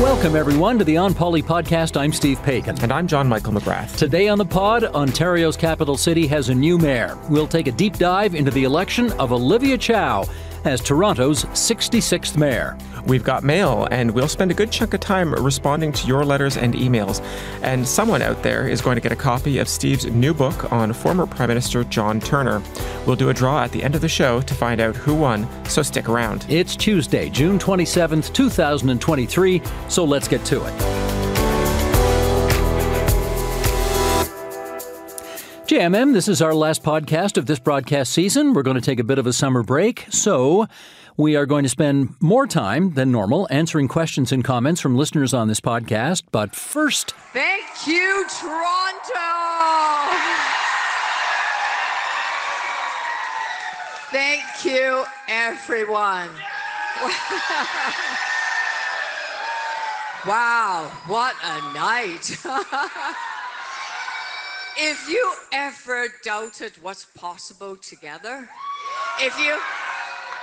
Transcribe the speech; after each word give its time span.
Welcome, 0.00 0.36
everyone, 0.36 0.78
to 0.78 0.84
the 0.84 0.94
OnPoli 0.94 1.42
podcast. 1.42 1.96
I'm 1.96 2.12
Steve 2.12 2.38
Paikin. 2.42 2.80
And 2.84 2.92
I'm 2.92 3.08
John 3.08 3.26
Michael 3.26 3.52
McGrath. 3.52 3.96
Today 3.96 4.28
on 4.28 4.38
the 4.38 4.44
pod, 4.44 4.84
Ontario's 4.84 5.56
capital 5.56 5.96
city 5.96 6.24
has 6.28 6.50
a 6.50 6.54
new 6.54 6.78
mayor. 6.78 7.18
We'll 7.28 7.48
take 7.48 7.66
a 7.66 7.72
deep 7.72 7.96
dive 7.96 8.36
into 8.36 8.52
the 8.52 8.62
election 8.62 9.10
of 9.14 9.32
Olivia 9.32 9.76
Chow 9.76 10.24
as 10.64 10.80
Toronto's 10.80 11.44
66th 11.44 12.36
mayor. 12.36 12.76
We've 13.06 13.24
got 13.24 13.42
mail, 13.42 13.88
and 13.90 14.10
we'll 14.10 14.28
spend 14.28 14.50
a 14.50 14.54
good 14.54 14.70
chunk 14.70 14.92
of 14.92 15.00
time 15.00 15.32
responding 15.32 15.92
to 15.92 16.06
your 16.06 16.24
letters 16.24 16.56
and 16.56 16.74
emails. 16.74 17.24
And 17.62 17.86
someone 17.86 18.22
out 18.22 18.42
there 18.42 18.68
is 18.68 18.80
going 18.80 18.96
to 18.96 19.00
get 19.00 19.12
a 19.12 19.16
copy 19.16 19.58
of 19.58 19.68
Steve's 19.68 20.04
new 20.06 20.34
book 20.34 20.70
on 20.72 20.92
former 20.92 21.26
Prime 21.26 21.48
Minister 21.48 21.84
John 21.84 22.20
Turner. 22.20 22.62
We'll 23.06 23.16
do 23.16 23.30
a 23.30 23.34
draw 23.34 23.64
at 23.64 23.72
the 23.72 23.82
end 23.82 23.94
of 23.94 24.00
the 24.00 24.08
show 24.08 24.40
to 24.42 24.54
find 24.54 24.80
out 24.80 24.96
who 24.96 25.14
won, 25.14 25.48
so 25.64 25.82
stick 25.82 26.08
around. 26.08 26.44
It's 26.48 26.76
Tuesday, 26.76 27.30
June 27.30 27.58
27th, 27.58 28.32
2023, 28.34 29.62
so 29.88 30.04
let's 30.04 30.28
get 30.28 30.44
to 30.46 30.64
it. 30.64 31.27
JMM, 35.68 36.14
this 36.14 36.28
is 36.28 36.40
our 36.40 36.54
last 36.54 36.82
podcast 36.82 37.36
of 37.36 37.44
this 37.44 37.58
broadcast 37.58 38.14
season. 38.14 38.54
We're 38.54 38.62
going 38.62 38.76
to 38.76 38.80
take 38.80 38.98
a 38.98 39.04
bit 39.04 39.18
of 39.18 39.26
a 39.26 39.34
summer 39.34 39.62
break, 39.62 40.06
so 40.08 40.66
we 41.18 41.36
are 41.36 41.44
going 41.44 41.62
to 41.62 41.68
spend 41.68 42.14
more 42.20 42.46
time 42.46 42.94
than 42.94 43.12
normal 43.12 43.46
answering 43.50 43.86
questions 43.86 44.32
and 44.32 44.42
comments 44.42 44.80
from 44.80 44.96
listeners 44.96 45.34
on 45.34 45.46
this 45.46 45.60
podcast. 45.60 46.22
But 46.32 46.54
first, 46.54 47.10
thank 47.34 47.86
you, 47.86 48.24
Toronto. 48.40 49.28
Thank 54.10 54.64
you, 54.64 55.04
everyone. 55.28 56.30
wow, 60.26 60.90
what 61.06 61.36
a 61.44 61.74
night. 61.74 62.38
if 64.78 65.08
you 65.08 65.34
ever 65.52 66.06
doubted 66.22 66.72
what's 66.80 67.04
possible 67.04 67.76
together, 67.76 68.48
if 69.20 69.38
you 69.40 69.58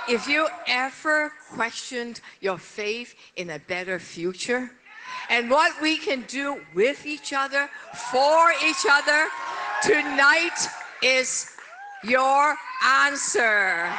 if 0.08 0.28
you 0.28 0.46
ever 0.68 1.32
questioned 1.52 2.20
your 2.40 2.58
faith 2.58 3.14
in 3.34 3.50
a 3.50 3.58
better 3.58 3.98
future 3.98 4.70
and 5.30 5.50
what 5.50 5.72
we 5.82 5.96
can 5.96 6.22
do 6.28 6.60
with 6.74 7.04
each 7.06 7.32
other, 7.32 7.68
for 8.12 8.52
each 8.64 8.86
other, 8.88 9.26
tonight 9.82 10.68
is 11.02 11.50
your 12.04 12.56
answer. 12.84 13.90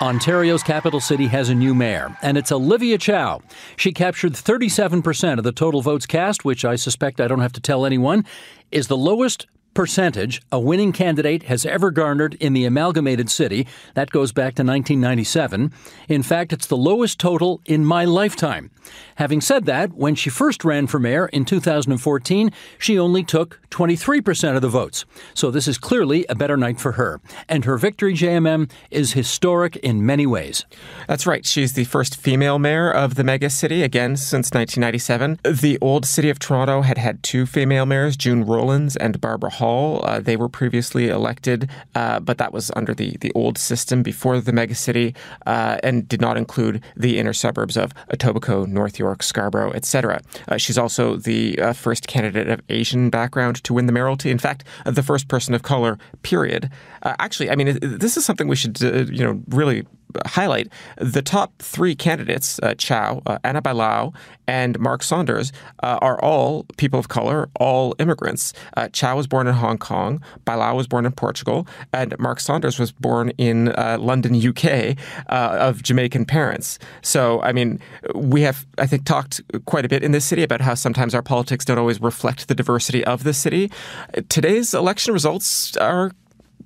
Ontario's 0.00 0.62
capital 0.62 1.00
city 1.00 1.26
has 1.28 1.48
a 1.48 1.54
new 1.54 1.74
mayor, 1.74 2.14
and 2.20 2.36
it's 2.36 2.52
Olivia 2.52 2.98
Chow. 2.98 3.40
She 3.76 3.92
captured 3.92 4.34
37% 4.34 5.38
of 5.38 5.44
the 5.44 5.52
total 5.52 5.80
votes 5.80 6.04
cast, 6.04 6.44
which 6.44 6.66
I 6.66 6.76
suspect 6.76 7.18
I 7.18 7.28
don't 7.28 7.40
have 7.40 7.54
to 7.54 7.62
tell 7.62 7.86
anyone, 7.86 8.26
is 8.70 8.88
the 8.88 8.96
lowest 8.96 9.46
percentage 9.76 10.40
a 10.50 10.58
winning 10.58 10.90
candidate 10.90 11.44
has 11.44 11.66
ever 11.66 11.90
garnered 11.90 12.34
in 12.40 12.54
the 12.54 12.64
amalgamated 12.64 13.30
city. 13.30 13.66
That 13.92 14.10
goes 14.10 14.32
back 14.32 14.54
to 14.54 14.62
1997. 14.62 15.70
In 16.08 16.22
fact, 16.22 16.54
it's 16.54 16.66
the 16.66 16.78
lowest 16.78 17.20
total 17.20 17.60
in 17.66 17.84
my 17.84 18.06
lifetime. 18.06 18.70
Having 19.16 19.42
said 19.42 19.66
that, 19.66 19.92
when 19.92 20.14
she 20.14 20.30
first 20.30 20.64
ran 20.64 20.86
for 20.86 20.98
mayor 20.98 21.26
in 21.26 21.44
2014, 21.44 22.50
she 22.78 22.98
only 22.98 23.22
took 23.22 23.60
23% 23.70 24.56
of 24.56 24.62
the 24.62 24.68
votes. 24.68 25.04
So 25.34 25.50
this 25.50 25.68
is 25.68 25.76
clearly 25.76 26.24
a 26.28 26.34
better 26.34 26.56
night 26.56 26.80
for 26.80 26.92
her. 26.92 27.20
And 27.48 27.64
her 27.64 27.76
victory, 27.76 28.14
JMM, 28.14 28.70
is 28.90 29.12
historic 29.12 29.76
in 29.76 30.06
many 30.06 30.26
ways. 30.26 30.64
That's 31.08 31.26
right. 31.26 31.44
She's 31.44 31.74
the 31.74 31.84
first 31.84 32.16
female 32.16 32.58
mayor 32.58 32.90
of 32.90 33.16
the 33.16 33.24
mega 33.24 33.50
city, 33.50 33.82
again, 33.82 34.16
since 34.16 34.50
1997. 34.52 35.40
The 35.44 35.78
old 35.82 36.06
city 36.06 36.30
of 36.30 36.38
Toronto 36.38 36.82
had 36.82 36.96
had 36.96 37.22
two 37.22 37.44
female 37.44 37.84
mayors, 37.84 38.16
June 38.16 38.44
Rowlands 38.44 38.96
and 38.96 39.20
Barbara 39.20 39.50
Hall. 39.50 39.65
Uh, 39.66 40.20
they 40.20 40.36
were 40.36 40.48
previously 40.48 41.08
elected, 41.08 41.68
uh, 41.94 42.20
but 42.20 42.38
that 42.38 42.52
was 42.52 42.70
under 42.76 42.94
the, 42.94 43.16
the 43.20 43.32
old 43.34 43.58
system 43.58 44.02
before 44.02 44.40
the 44.40 44.52
megacity 44.52 45.14
uh, 45.46 45.78
and 45.82 46.08
did 46.08 46.20
not 46.20 46.36
include 46.36 46.82
the 46.96 47.18
inner 47.18 47.32
suburbs 47.32 47.76
of 47.76 47.92
Etobicoke, 48.12 48.68
North 48.68 48.98
York, 48.98 49.22
Scarborough, 49.22 49.72
etc. 49.72 50.20
Uh, 50.48 50.56
she's 50.56 50.78
also 50.78 51.16
the 51.16 51.58
uh, 51.60 51.72
first 51.72 52.06
candidate 52.06 52.48
of 52.48 52.60
Asian 52.68 53.10
background 53.10 53.62
to 53.64 53.74
win 53.74 53.86
the 53.86 53.92
mayoralty. 53.92 54.30
In 54.30 54.38
fact, 54.38 54.64
the 54.84 55.02
first 55.02 55.28
person 55.28 55.54
of 55.54 55.62
color, 55.62 55.98
period. 56.22 56.70
actually, 57.02 57.50
I 57.50 57.56
mean, 57.56 57.78
this 57.80 58.16
is 58.16 58.24
something 58.24 58.48
we 58.48 58.56
should, 58.56 58.80
you 58.80 59.24
know, 59.24 59.40
really 59.48 59.86
highlight 60.26 60.68
the 60.98 61.22
top 61.22 61.52
three 61.58 61.94
candidates, 61.94 62.58
uh, 62.62 62.74
Chow, 62.74 63.22
uh, 63.26 63.38
Ana 63.44 63.62
Bailão, 63.62 64.14
and 64.46 64.78
Mark 64.78 65.02
Saunders, 65.02 65.52
uh, 65.82 65.98
are 66.00 66.20
all 66.20 66.64
people 66.76 66.98
of 66.98 67.08
color, 67.08 67.48
all 67.58 67.94
immigrants. 67.98 68.52
Uh, 68.76 68.88
Chow 68.88 69.16
was 69.16 69.26
born 69.26 69.46
in 69.46 69.54
Hong 69.54 69.78
Kong, 69.78 70.22
Bailão 70.46 70.76
was 70.76 70.86
born 70.86 71.06
in 71.06 71.12
Portugal, 71.12 71.66
and 71.92 72.16
Mark 72.18 72.40
Saunders 72.40 72.78
was 72.78 72.92
born 72.92 73.30
in 73.38 73.68
uh, 73.70 73.98
London, 74.00 74.34
UK, 74.36 74.96
uh, 75.28 75.56
of 75.58 75.82
Jamaican 75.82 76.26
parents. 76.26 76.78
So, 77.02 77.42
I 77.42 77.52
mean, 77.52 77.80
we 78.14 78.42
have, 78.42 78.66
I 78.78 78.86
think, 78.86 79.04
talked 79.04 79.40
quite 79.64 79.84
a 79.84 79.88
bit 79.88 80.02
in 80.02 80.12
this 80.12 80.24
city 80.24 80.42
about 80.42 80.60
how 80.60 80.74
sometimes 80.74 81.14
our 81.14 81.22
politics 81.22 81.64
don't 81.64 81.78
always 81.78 82.00
reflect 82.00 82.48
the 82.48 82.54
diversity 82.54 83.04
of 83.04 83.24
the 83.24 83.34
city. 83.34 83.70
Today's 84.28 84.74
election 84.74 85.12
results 85.12 85.76
are 85.76 86.12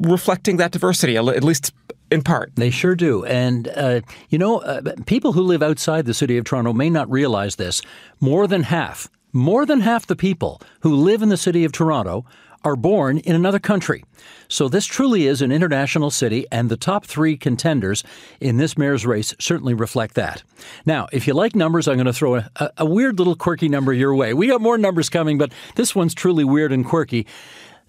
reflecting 0.00 0.56
that 0.56 0.72
diversity, 0.72 1.16
at 1.16 1.44
least 1.44 1.72
in 2.10 2.22
part. 2.22 2.52
They 2.56 2.70
sure 2.70 2.96
do. 2.96 3.24
And, 3.24 3.68
uh, 3.68 4.00
you 4.28 4.38
know, 4.38 4.58
uh, 4.58 4.80
people 5.06 5.32
who 5.32 5.42
live 5.42 5.62
outside 5.62 6.06
the 6.06 6.14
city 6.14 6.36
of 6.36 6.44
Toronto 6.44 6.72
may 6.72 6.90
not 6.90 7.10
realize 7.10 7.56
this. 7.56 7.82
More 8.18 8.46
than 8.46 8.64
half, 8.64 9.08
more 9.32 9.64
than 9.64 9.80
half 9.80 10.06
the 10.06 10.16
people 10.16 10.60
who 10.80 10.94
live 10.94 11.22
in 11.22 11.28
the 11.28 11.36
city 11.36 11.64
of 11.64 11.72
Toronto 11.72 12.24
are 12.62 12.76
born 12.76 13.18
in 13.18 13.34
another 13.34 13.58
country. 13.58 14.04
So 14.48 14.68
this 14.68 14.84
truly 14.84 15.26
is 15.26 15.40
an 15.40 15.50
international 15.50 16.10
city, 16.10 16.46
and 16.52 16.68
the 16.68 16.76
top 16.76 17.06
three 17.06 17.36
contenders 17.36 18.04
in 18.40 18.58
this 18.58 18.76
mayor's 18.76 19.06
race 19.06 19.34
certainly 19.38 19.72
reflect 19.72 20.14
that. 20.16 20.42
Now, 20.84 21.08
if 21.10 21.26
you 21.26 21.32
like 21.32 21.54
numbers, 21.54 21.88
I'm 21.88 21.96
going 21.96 22.06
to 22.06 22.12
throw 22.12 22.36
a, 22.36 22.50
a 22.76 22.84
weird 22.84 23.18
little 23.18 23.34
quirky 23.34 23.68
number 23.68 23.92
your 23.92 24.14
way. 24.14 24.34
We 24.34 24.48
got 24.48 24.60
more 24.60 24.76
numbers 24.76 25.08
coming, 25.08 25.38
but 25.38 25.52
this 25.76 25.94
one's 25.94 26.14
truly 26.14 26.44
weird 26.44 26.72
and 26.72 26.84
quirky. 26.84 27.26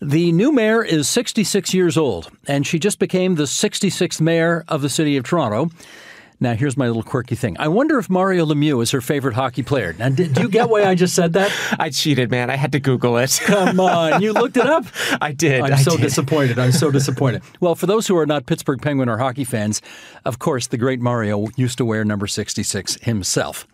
The 0.04 0.32
new 0.32 0.52
mayor 0.52 0.84
is 0.84 1.08
66 1.08 1.76
years 1.76 1.96
old, 1.96 2.32
and 2.48 2.66
she 2.66 2.80
just 2.80 2.98
became 2.98 3.36
the 3.36 3.44
66th 3.44 4.20
mayor 4.20 4.66
of 4.68 4.82
the 4.82 4.90
city 4.90 5.16
of 5.16 5.24
Toronto. 5.24 5.70
Now, 6.40 6.56
here's 6.56 6.76
my 6.76 6.88
little 6.88 7.04
quirky 7.04 7.36
thing. 7.36 7.56
I 7.60 7.68
wonder 7.68 8.00
if 8.00 8.10
Mario 8.10 8.48
Lemieux 8.48 8.82
is 8.82 8.90
her 8.90 9.02
favorite 9.02 9.36
hockey 9.36 9.62
player. 9.62 9.94
Now, 9.94 10.10
did 10.10 10.40
you 10.40 10.50
get 10.50 10.70
why 10.70 10.86
I 10.86 10.96
just 10.96 11.14
said 11.14 11.34
that? 11.34 11.52
I 11.80 11.92
cheated, 11.92 12.32
man. 12.32 12.50
I 12.50 12.56
had 12.56 12.72
to 12.72 12.80
Google 12.80 13.16
it. 13.20 13.40
Come 13.46 13.80
on. 13.80 14.24
You 14.24 14.34
looked 14.34 14.58
it 14.58 14.66
up? 14.66 14.86
I 15.22 15.34
did. 15.34 15.62
I'm 15.62 15.74
I 15.74 15.78
so 15.78 15.92
did. 15.92 16.02
disappointed. 16.02 16.58
I'm 16.58 16.72
so 16.72 16.90
disappointed. 16.90 17.44
Well, 17.60 17.76
for 17.76 17.86
those 17.86 18.08
who 18.08 18.18
are 18.18 18.26
not 18.26 18.48
Pittsburgh 18.48 18.82
Penguin 18.82 19.08
or 19.08 19.20
hockey 19.20 19.44
fans, 19.44 19.84
of 20.26 20.40
course, 20.40 20.66
the 20.66 20.78
great 20.80 21.00
Mario 21.00 21.48
used 21.58 21.78
to 21.78 21.86
wear 21.86 22.04
number 22.04 22.26
66 22.26 22.96
himself. 23.04 23.68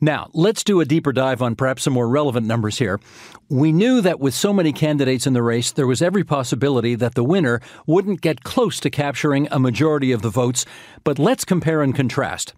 Now, 0.00 0.30
let's 0.32 0.62
do 0.62 0.80
a 0.80 0.84
deeper 0.84 1.12
dive 1.12 1.42
on 1.42 1.56
perhaps 1.56 1.82
some 1.82 1.92
more 1.92 2.08
relevant 2.08 2.46
numbers 2.46 2.78
here. 2.78 3.00
We 3.48 3.72
knew 3.72 4.00
that 4.00 4.20
with 4.20 4.34
so 4.34 4.52
many 4.52 4.72
candidates 4.72 5.26
in 5.26 5.32
the 5.32 5.42
race, 5.42 5.72
there 5.72 5.86
was 5.86 6.02
every 6.02 6.22
possibility 6.22 6.94
that 6.94 7.14
the 7.14 7.24
winner 7.24 7.60
wouldn't 7.86 8.20
get 8.20 8.44
close 8.44 8.78
to 8.80 8.90
capturing 8.90 9.48
a 9.50 9.58
majority 9.58 10.12
of 10.12 10.22
the 10.22 10.30
votes, 10.30 10.64
but 11.02 11.18
let's 11.18 11.44
compare 11.44 11.82
and 11.82 11.94
contrast. 11.94 12.54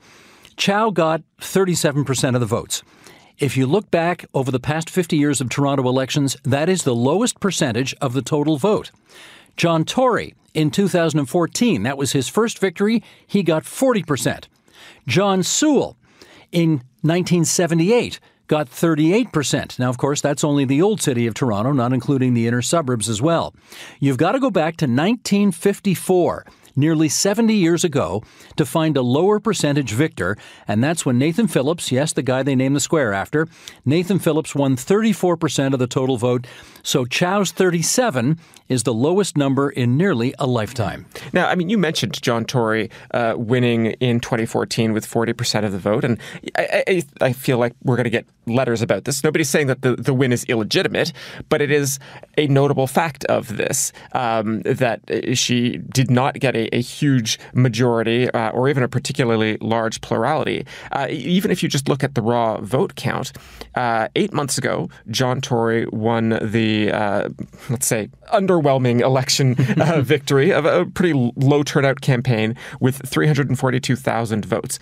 Chow 0.56 0.90
got 0.90 1.22
37% 1.40 2.34
of 2.34 2.40
the 2.40 2.46
votes. 2.46 2.82
If 3.38 3.56
you 3.56 3.66
look 3.66 3.90
back 3.90 4.26
over 4.34 4.50
the 4.50 4.60
past 4.60 4.90
50 4.90 5.16
years 5.16 5.40
of 5.40 5.48
Toronto 5.48 5.88
elections, 5.88 6.36
that 6.44 6.68
is 6.68 6.82
the 6.82 6.94
lowest 6.94 7.40
percentage 7.40 7.94
of 8.02 8.12
the 8.12 8.20
total 8.20 8.58
vote. 8.58 8.90
John 9.56 9.84
Tory 9.84 10.34
in 10.52 10.70
2014, 10.70 11.84
that 11.84 11.96
was 11.96 12.12
his 12.12 12.28
first 12.28 12.58
victory, 12.58 13.02
he 13.26 13.42
got 13.42 13.64
40%. 13.64 14.44
John 15.06 15.42
Sewell 15.42 15.96
in 16.52 16.82
1978 17.02 18.20
got 18.46 18.68
38%. 18.68 19.78
Now, 19.78 19.88
of 19.88 19.96
course, 19.96 20.20
that's 20.20 20.42
only 20.42 20.64
the 20.64 20.82
old 20.82 21.00
city 21.00 21.26
of 21.28 21.34
Toronto, 21.34 21.72
not 21.72 21.92
including 21.92 22.34
the 22.34 22.48
inner 22.48 22.62
suburbs 22.62 23.08
as 23.08 23.22
well. 23.22 23.54
You've 24.00 24.18
got 24.18 24.32
to 24.32 24.40
go 24.40 24.50
back 24.50 24.76
to 24.78 24.86
1954. 24.86 26.44
Nearly 26.76 27.08
70 27.08 27.54
years 27.54 27.84
ago 27.84 28.22
to 28.56 28.66
find 28.66 28.96
a 28.96 29.02
lower 29.02 29.40
percentage 29.40 29.92
victor, 29.92 30.36
and 30.66 30.82
that's 30.82 31.04
when 31.04 31.18
Nathan 31.18 31.48
Phillips, 31.48 31.90
yes, 31.92 32.12
the 32.12 32.22
guy 32.22 32.42
they 32.42 32.54
named 32.54 32.76
the 32.76 32.80
square 32.80 33.12
after, 33.12 33.48
Nathan 33.84 34.18
Phillips 34.18 34.54
won 34.54 34.76
34% 34.76 35.72
of 35.72 35.78
the 35.78 35.86
total 35.86 36.16
vote. 36.16 36.46
So 36.82 37.04
Chow's 37.04 37.52
37 37.52 38.38
is 38.68 38.84
the 38.84 38.94
lowest 38.94 39.36
number 39.36 39.68
in 39.68 39.96
nearly 39.96 40.34
a 40.38 40.46
lifetime. 40.46 41.06
Now, 41.32 41.48
I 41.48 41.54
mean, 41.54 41.68
you 41.68 41.76
mentioned 41.76 42.20
John 42.22 42.44
Tory 42.44 42.90
uh, 43.12 43.34
winning 43.36 43.86
in 43.86 44.20
2014 44.20 44.92
with 44.92 45.06
40% 45.06 45.64
of 45.64 45.72
the 45.72 45.78
vote, 45.78 46.04
and 46.04 46.18
I, 46.56 46.84
I, 46.86 47.02
I 47.20 47.32
feel 47.32 47.58
like 47.58 47.74
we're 47.82 47.96
going 47.96 48.04
to 48.04 48.10
get 48.10 48.26
letters 48.46 48.82
about 48.82 49.04
this. 49.04 49.22
Nobody's 49.22 49.48
saying 49.48 49.66
that 49.66 49.82
the, 49.82 49.96
the 49.96 50.14
win 50.14 50.32
is 50.32 50.44
illegitimate, 50.44 51.12
but 51.48 51.60
it 51.60 51.70
is 51.70 51.98
a 52.36 52.46
notable 52.46 52.86
fact 52.86 53.24
of 53.26 53.56
this 53.56 53.92
um, 54.12 54.62
that 54.62 55.00
she 55.34 55.78
did 55.78 56.10
not 56.10 56.34
get 56.34 56.54
a, 56.56 56.59
a 56.72 56.80
huge 56.80 57.38
majority 57.54 58.30
uh, 58.30 58.50
or 58.50 58.68
even 58.68 58.82
a 58.82 58.88
particularly 58.88 59.56
large 59.60 60.00
plurality. 60.00 60.66
Uh, 60.92 61.06
even 61.10 61.50
if 61.50 61.62
you 61.62 61.68
just 61.68 61.88
look 61.88 62.04
at 62.04 62.14
the 62.14 62.22
raw 62.22 62.60
vote 62.60 62.94
count, 62.94 63.32
uh, 63.74 64.08
eight 64.16 64.32
months 64.32 64.58
ago, 64.58 64.88
John 65.08 65.40
Tory 65.40 65.86
won 65.86 66.38
the, 66.42 66.92
uh, 66.92 67.28
let's 67.68 67.86
say, 67.86 68.08
underwhelming 68.32 69.00
election 69.00 69.56
uh, 69.80 70.00
victory 70.04 70.52
of 70.52 70.64
a 70.64 70.86
pretty 70.86 71.32
low 71.36 71.62
turnout 71.62 72.00
campaign 72.00 72.56
with 72.80 73.06
342,000 73.06 74.44
votes. 74.44 74.78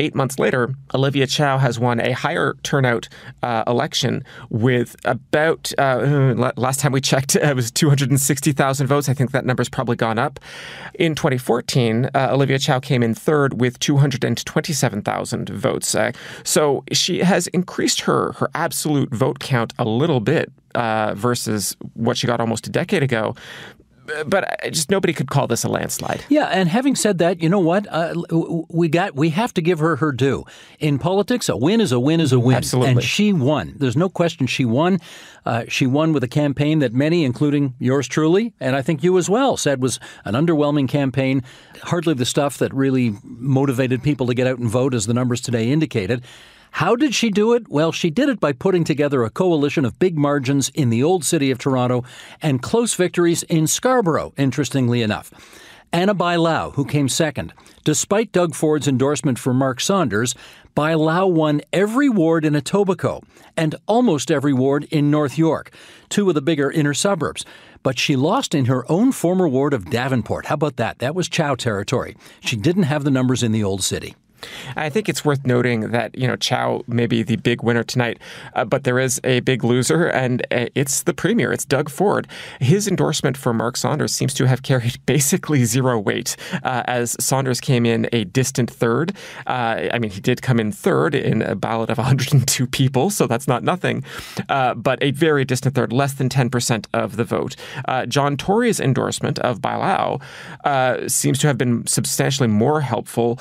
Eight 0.00 0.14
months 0.14 0.38
later, 0.38 0.74
Olivia 0.94 1.26
Chow 1.26 1.58
has 1.58 1.78
won 1.78 2.00
a 2.00 2.12
higher 2.12 2.54
turnout 2.62 3.08
uh, 3.42 3.64
election 3.66 4.24
with 4.48 4.94
about, 5.04 5.72
uh, 5.76 6.52
last 6.56 6.80
time 6.80 6.92
we 6.92 7.00
checked, 7.00 7.34
it 7.36 7.56
was 7.56 7.70
260,000 7.70 8.86
votes. 8.86 9.08
I 9.08 9.14
think 9.14 9.32
that 9.32 9.44
number's 9.44 9.68
probably 9.68 9.96
gone 9.96 10.18
up. 10.18 10.38
In 10.94 11.14
2014, 11.14 12.10
uh, 12.14 12.28
Olivia 12.30 12.58
Chow 12.58 12.78
came 12.78 13.02
in 13.02 13.14
third 13.14 13.60
with 13.60 13.78
227,000 13.80 15.50
votes. 15.50 15.94
Uh, 15.94 16.12
so 16.44 16.84
she 16.92 17.18
has 17.18 17.48
increased 17.48 18.02
her, 18.02 18.32
her 18.32 18.50
absolute 18.54 19.10
vote 19.10 19.40
count 19.40 19.72
a 19.78 19.84
little 19.84 20.20
bit 20.20 20.52
uh, 20.74 21.14
versus 21.14 21.76
what 21.94 22.16
she 22.16 22.26
got 22.26 22.40
almost 22.40 22.66
a 22.66 22.70
decade 22.70 23.02
ago 23.02 23.34
but 24.26 24.58
just 24.70 24.90
nobody 24.90 25.12
could 25.12 25.28
call 25.28 25.46
this 25.46 25.64
a 25.64 25.68
landslide. 25.68 26.24
Yeah, 26.28 26.46
and 26.46 26.68
having 26.68 26.96
said 26.96 27.18
that, 27.18 27.42
you 27.42 27.48
know 27.48 27.60
what? 27.60 27.86
Uh, 27.90 28.14
we 28.68 28.88
got 28.88 29.14
we 29.14 29.30
have 29.30 29.52
to 29.54 29.62
give 29.62 29.78
her 29.78 29.96
her 29.96 30.12
due. 30.12 30.44
In 30.78 30.98
politics, 30.98 31.48
a 31.48 31.56
win 31.56 31.80
is 31.80 31.92
a 31.92 32.00
win 32.00 32.20
is 32.20 32.32
a 32.32 32.38
win. 32.38 32.56
Absolutely. 32.56 32.92
And 32.92 33.02
she 33.02 33.32
won. 33.32 33.74
There's 33.76 33.96
no 33.96 34.08
question 34.08 34.46
she 34.46 34.64
won. 34.64 34.98
Uh, 35.44 35.64
she 35.68 35.86
won 35.86 36.12
with 36.12 36.22
a 36.24 36.28
campaign 36.28 36.80
that 36.80 36.92
many, 36.92 37.24
including 37.24 37.74
yours 37.78 38.06
truly, 38.06 38.52
and 38.60 38.76
I 38.76 38.82
think 38.82 39.02
you 39.02 39.16
as 39.18 39.30
well, 39.30 39.56
said 39.56 39.82
was 39.82 39.98
an 40.24 40.34
underwhelming 40.34 40.88
campaign. 40.88 41.42
Hardly 41.82 42.14
the 42.14 42.26
stuff 42.26 42.58
that 42.58 42.72
really 42.74 43.14
motivated 43.22 44.02
people 44.02 44.26
to 44.26 44.34
get 44.34 44.46
out 44.46 44.58
and 44.58 44.68
vote, 44.68 44.94
as 44.94 45.06
the 45.06 45.14
numbers 45.14 45.40
today 45.40 45.70
indicated. 45.70 46.22
How 46.72 46.96
did 46.96 47.14
she 47.14 47.30
do 47.30 47.54
it? 47.54 47.68
Well, 47.68 47.92
she 47.92 48.10
did 48.10 48.28
it 48.28 48.40
by 48.40 48.52
putting 48.52 48.84
together 48.84 49.24
a 49.24 49.30
coalition 49.30 49.84
of 49.84 49.98
big 49.98 50.16
margins 50.16 50.70
in 50.70 50.90
the 50.90 51.02
old 51.02 51.24
city 51.24 51.50
of 51.50 51.58
Toronto 51.58 52.04
and 52.40 52.62
close 52.62 52.94
victories 52.94 53.42
in 53.44 53.66
Scarborough, 53.66 54.32
interestingly 54.36 55.02
enough. 55.02 55.32
Ana 55.92 56.14
Bailão, 56.14 56.74
who 56.74 56.84
came 56.84 57.08
second. 57.08 57.54
Despite 57.84 58.32
Doug 58.32 58.54
Ford's 58.54 58.86
endorsement 58.86 59.38
for 59.38 59.54
Mark 59.54 59.80
Saunders, 59.80 60.34
Bailão 60.76 61.30
won 61.32 61.62
every 61.72 62.10
ward 62.10 62.44
in 62.44 62.52
Etobicoke 62.52 63.24
and 63.56 63.74
almost 63.86 64.30
every 64.30 64.52
ward 64.52 64.84
in 64.90 65.10
North 65.10 65.38
York, 65.38 65.70
two 66.10 66.28
of 66.28 66.34
the 66.34 66.42
bigger 66.42 66.70
inner 66.70 66.94
suburbs. 66.94 67.44
But 67.82 67.98
she 67.98 68.16
lost 68.16 68.54
in 68.54 68.66
her 68.66 68.90
own 68.90 69.12
former 69.12 69.48
ward 69.48 69.72
of 69.72 69.90
Davenport. 69.90 70.46
How 70.46 70.54
about 70.54 70.76
that? 70.76 70.98
That 70.98 71.14
was 71.14 71.28
Chow 71.28 71.54
territory. 71.54 72.16
She 72.40 72.56
didn't 72.56 72.82
have 72.84 73.04
the 73.04 73.10
numbers 73.10 73.42
in 73.42 73.52
the 73.52 73.64
old 73.64 73.82
city. 73.82 74.14
I 74.76 74.88
think 74.88 75.08
it's 75.08 75.24
worth 75.24 75.46
noting 75.46 75.90
that 75.90 76.16
you 76.16 76.26
know 76.26 76.36
Chow 76.36 76.82
may 76.86 77.06
be 77.06 77.22
the 77.22 77.36
big 77.36 77.62
winner 77.62 77.82
tonight, 77.82 78.18
uh, 78.54 78.64
but 78.64 78.84
there 78.84 78.98
is 78.98 79.20
a 79.24 79.40
big 79.40 79.64
loser, 79.64 80.06
and 80.06 80.46
uh, 80.50 80.66
it's 80.74 81.02
the 81.02 81.14
premier. 81.14 81.52
It's 81.52 81.64
Doug 81.64 81.90
Ford. 81.90 82.26
His 82.60 82.86
endorsement 82.86 83.36
for 83.36 83.52
Mark 83.52 83.76
Saunders 83.76 84.12
seems 84.12 84.34
to 84.34 84.46
have 84.46 84.62
carried 84.62 84.98
basically 85.06 85.64
zero 85.64 85.98
weight, 85.98 86.36
uh, 86.62 86.82
as 86.86 87.16
Saunders 87.20 87.60
came 87.60 87.86
in 87.86 88.08
a 88.12 88.24
distant 88.24 88.70
third. 88.70 89.16
Uh, 89.46 89.88
I 89.92 89.98
mean, 89.98 90.10
he 90.10 90.20
did 90.20 90.42
come 90.42 90.60
in 90.60 90.72
third 90.72 91.14
in 91.14 91.42
a 91.42 91.54
ballot 91.54 91.90
of 91.90 91.98
102 92.08 92.66
people, 92.66 93.10
so 93.10 93.26
that's 93.26 93.48
not 93.48 93.62
nothing, 93.62 94.04
uh, 94.48 94.74
but 94.74 95.02
a 95.02 95.10
very 95.12 95.44
distant 95.44 95.74
third, 95.74 95.92
less 95.92 96.14
than 96.14 96.28
10% 96.28 96.86
of 96.92 97.16
the 97.16 97.24
vote. 97.24 97.56
Uh, 97.86 98.06
John 98.06 98.36
Tory's 98.36 98.80
endorsement 98.80 99.38
of 99.40 99.60
Bailão 99.60 100.20
seems 101.10 101.38
to 101.38 101.46
have 101.46 101.58
been 101.58 101.86
substantially 101.86 102.48
more 102.48 102.80
helpful. 102.80 103.38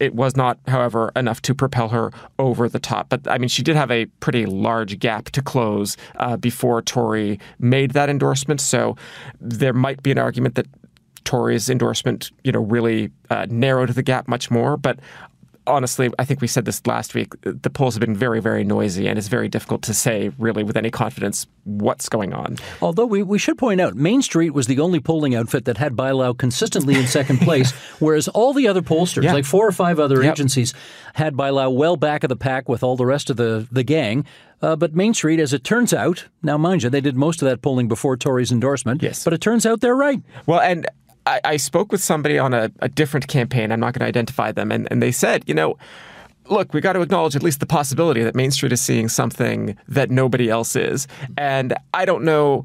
it 0.00 0.14
was 0.14 0.27
was 0.28 0.36
not, 0.36 0.58
however, 0.66 1.10
enough 1.16 1.40
to 1.40 1.54
propel 1.54 1.88
her 1.88 2.10
over 2.38 2.68
the 2.68 2.78
top. 2.78 3.08
But 3.08 3.26
I 3.26 3.38
mean, 3.38 3.48
she 3.48 3.62
did 3.62 3.76
have 3.76 3.90
a 3.90 4.04
pretty 4.20 4.44
large 4.44 4.98
gap 4.98 5.30
to 5.30 5.40
close 5.40 5.96
uh, 6.16 6.36
before 6.36 6.82
Tory 6.82 7.40
made 7.58 7.92
that 7.92 8.10
endorsement. 8.10 8.60
So 8.60 8.94
there 9.40 9.72
might 9.72 10.02
be 10.02 10.10
an 10.10 10.18
argument 10.18 10.54
that 10.56 10.66
Tory's 11.24 11.70
endorsement, 11.70 12.30
you 12.44 12.52
know, 12.52 12.60
really 12.60 13.10
uh, 13.30 13.46
narrowed 13.48 13.88
the 13.88 14.02
gap 14.02 14.28
much 14.28 14.50
more. 14.50 14.76
But 14.76 14.98
honestly, 15.68 16.10
I 16.18 16.24
think 16.24 16.40
we 16.40 16.46
said 16.46 16.64
this 16.64 16.84
last 16.86 17.14
week. 17.14 17.34
The 17.42 17.70
polls 17.70 17.94
have 17.94 18.00
been 18.00 18.16
very, 18.16 18.40
very 18.40 18.64
noisy, 18.64 19.06
and 19.06 19.18
it's 19.18 19.28
very 19.28 19.48
difficult 19.48 19.82
to 19.82 19.94
say, 19.94 20.30
really, 20.38 20.64
with 20.64 20.76
any 20.76 20.90
confidence, 20.90 21.46
what's 21.64 22.08
going 22.08 22.32
on. 22.32 22.56
Although 22.80 23.06
we, 23.06 23.22
we 23.22 23.38
should 23.38 23.58
point 23.58 23.80
out, 23.80 23.94
Main 23.94 24.22
Street 24.22 24.50
was 24.50 24.66
the 24.66 24.80
only 24.80 25.00
polling 25.00 25.34
outfit 25.34 25.66
that 25.66 25.76
had 25.76 25.92
Bailão 25.92 26.36
consistently 26.36 26.94
in 26.94 27.06
second 27.06 27.40
place, 27.40 27.70
whereas 27.98 28.28
all 28.28 28.52
the 28.52 28.66
other 28.66 28.82
pollsters, 28.82 29.22
yeah. 29.22 29.32
like 29.32 29.44
four 29.44 29.66
or 29.66 29.72
five 29.72 30.00
other 30.00 30.22
yep. 30.22 30.32
agencies, 30.32 30.74
had 31.14 31.34
Bailão 31.34 31.74
well 31.74 31.96
back 31.96 32.24
of 32.24 32.28
the 32.28 32.36
pack 32.36 32.68
with 32.68 32.82
all 32.82 32.96
the 32.96 33.06
rest 33.06 33.30
of 33.30 33.36
the, 33.36 33.68
the 33.70 33.84
gang. 33.84 34.24
Uh, 34.60 34.74
but 34.74 34.94
Main 34.94 35.14
Street, 35.14 35.38
as 35.38 35.52
it 35.52 35.62
turns 35.62 35.92
out, 35.92 36.26
now 36.42 36.58
mind 36.58 36.82
you, 36.82 36.90
they 36.90 37.00
did 37.00 37.16
most 37.16 37.42
of 37.42 37.48
that 37.48 37.62
polling 37.62 37.86
before 37.86 38.16
Tory's 38.16 38.50
endorsement. 38.50 39.02
Yes. 39.02 39.22
But 39.22 39.32
it 39.32 39.40
turns 39.40 39.64
out 39.64 39.80
they're 39.80 39.94
right. 39.94 40.20
Well, 40.46 40.60
and 40.60 40.88
I, 41.28 41.40
I 41.44 41.56
spoke 41.58 41.92
with 41.92 42.02
somebody 42.02 42.38
on 42.38 42.54
a, 42.54 42.72
a 42.80 42.88
different 42.88 43.28
campaign. 43.28 43.70
I'm 43.70 43.80
not 43.80 43.92
going 43.92 44.00
to 44.00 44.06
identify 44.06 44.50
them. 44.50 44.72
And, 44.72 44.88
and 44.90 45.02
they 45.02 45.12
said, 45.12 45.44
you 45.46 45.54
know, 45.54 45.76
look, 46.48 46.72
we 46.72 46.80
got 46.80 46.94
to 46.94 47.02
acknowledge 47.02 47.36
at 47.36 47.42
least 47.42 47.60
the 47.60 47.66
possibility 47.66 48.22
that 48.22 48.34
Main 48.34 48.50
Street 48.50 48.72
is 48.72 48.80
seeing 48.80 49.08
something 49.08 49.76
that 49.88 50.10
nobody 50.10 50.48
else 50.48 50.74
is. 50.74 51.06
And 51.36 51.74
I 51.92 52.06
don't 52.06 52.24
know 52.24 52.64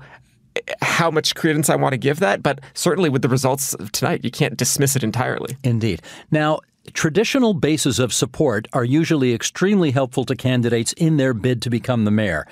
eh, 0.55 0.61
how 0.81 1.11
much 1.11 1.35
credence 1.35 1.69
I 1.69 1.75
want 1.75 1.91
to 1.91 1.97
give 1.97 2.19
that, 2.19 2.41
but 2.41 2.61
certainly 2.73 3.09
with 3.09 3.21
the 3.21 3.29
results 3.29 3.73
of 3.73 3.91
tonight, 3.91 4.23
you 4.23 4.31
can't 4.31 4.55
dismiss 4.55 4.95
it 4.95 5.03
entirely. 5.03 5.57
Indeed. 5.65 6.01
Now, 6.31 6.61
traditional 6.93 7.53
bases 7.53 7.99
of 7.99 8.13
support 8.13 8.69
are 8.71 8.85
usually 8.85 9.33
extremely 9.33 9.91
helpful 9.91 10.23
to 10.25 10.35
candidates 10.35 10.93
in 10.93 11.17
their 11.17 11.33
bid 11.33 11.61
to 11.63 11.69
become 11.69 12.05
the 12.05 12.11
mayor. 12.11 12.47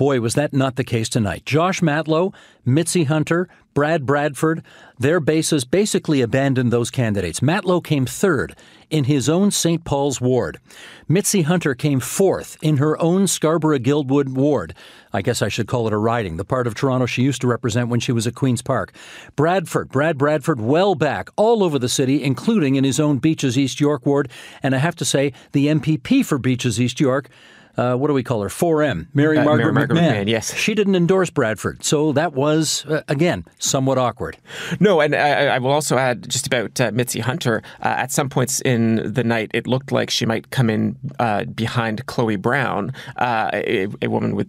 Boy, 0.00 0.18
was 0.18 0.32
that 0.32 0.54
not 0.54 0.76
the 0.76 0.82
case 0.82 1.10
tonight. 1.10 1.44
Josh 1.44 1.82
Matlow, 1.82 2.32
Mitzie 2.66 3.06
Hunter, 3.06 3.50
Brad 3.74 4.06
Bradford, 4.06 4.62
their 4.98 5.20
bases 5.20 5.66
basically 5.66 6.22
abandoned 6.22 6.72
those 6.72 6.90
candidates. 6.90 7.40
Matlow 7.40 7.84
came 7.84 8.06
third 8.06 8.56
in 8.88 9.04
his 9.04 9.28
own 9.28 9.50
St. 9.50 9.84
Paul's 9.84 10.18
ward. 10.18 10.58
Mitzie 11.06 11.44
Hunter 11.44 11.74
came 11.74 12.00
fourth 12.00 12.56
in 12.62 12.78
her 12.78 12.98
own 12.98 13.26
Scarborough 13.26 13.78
Guildwood 13.78 14.30
ward. 14.30 14.72
I 15.12 15.20
guess 15.20 15.42
I 15.42 15.48
should 15.48 15.68
call 15.68 15.86
it 15.86 15.92
a 15.92 15.98
riding, 15.98 16.38
the 16.38 16.46
part 16.46 16.66
of 16.66 16.74
Toronto 16.74 17.04
she 17.04 17.22
used 17.22 17.42
to 17.42 17.46
represent 17.46 17.90
when 17.90 18.00
she 18.00 18.10
was 18.10 18.26
at 18.26 18.34
Queen's 18.34 18.62
Park. 18.62 18.94
Bradford, 19.36 19.90
Brad 19.90 20.16
Bradford, 20.16 20.62
well 20.62 20.94
back 20.94 21.28
all 21.36 21.62
over 21.62 21.78
the 21.78 21.90
city, 21.90 22.22
including 22.22 22.76
in 22.76 22.84
his 22.84 22.98
own 22.98 23.18
Beaches 23.18 23.58
East 23.58 23.80
York 23.80 24.06
ward. 24.06 24.30
And 24.62 24.74
I 24.74 24.78
have 24.78 24.96
to 24.96 25.04
say, 25.04 25.34
the 25.52 25.66
MPP 25.66 26.24
for 26.24 26.38
Beaches 26.38 26.80
East 26.80 27.00
York 27.00 27.28
uh, 27.80 27.96
what 27.96 28.08
do 28.08 28.14
we 28.14 28.22
call 28.22 28.42
her? 28.42 28.48
4M, 28.48 29.06
Mary 29.14 29.38
uh, 29.38 29.44
Margaret, 29.44 29.72
Mary 29.72 29.86
McMahon. 29.86 30.24
McMahon. 30.24 30.28
Yes, 30.28 30.54
she 30.54 30.74
didn't 30.74 30.94
endorse 30.94 31.30
Bradford, 31.30 31.82
so 31.82 32.12
that 32.12 32.34
was 32.34 32.84
uh, 32.86 33.00
again 33.08 33.46
somewhat 33.58 33.96
awkward. 33.96 34.36
No, 34.80 35.00
and 35.00 35.14
I, 35.14 35.46
I 35.46 35.58
will 35.58 35.70
also 35.70 35.96
add 35.96 36.28
just 36.28 36.46
about 36.46 36.78
uh, 36.78 36.90
Mitzie 36.90 37.20
Hunter. 37.20 37.62
Uh, 37.80 37.88
at 37.88 38.12
some 38.12 38.28
points 38.28 38.60
in 38.60 39.12
the 39.12 39.24
night, 39.24 39.50
it 39.54 39.66
looked 39.66 39.92
like 39.92 40.10
she 40.10 40.26
might 40.26 40.50
come 40.50 40.68
in 40.68 40.96
uh, 41.18 41.44
behind 41.44 42.04
Chloe 42.04 42.36
Brown, 42.36 42.92
a, 43.18 43.88
a, 44.02 44.08
woman 44.08 44.36
with 44.36 44.48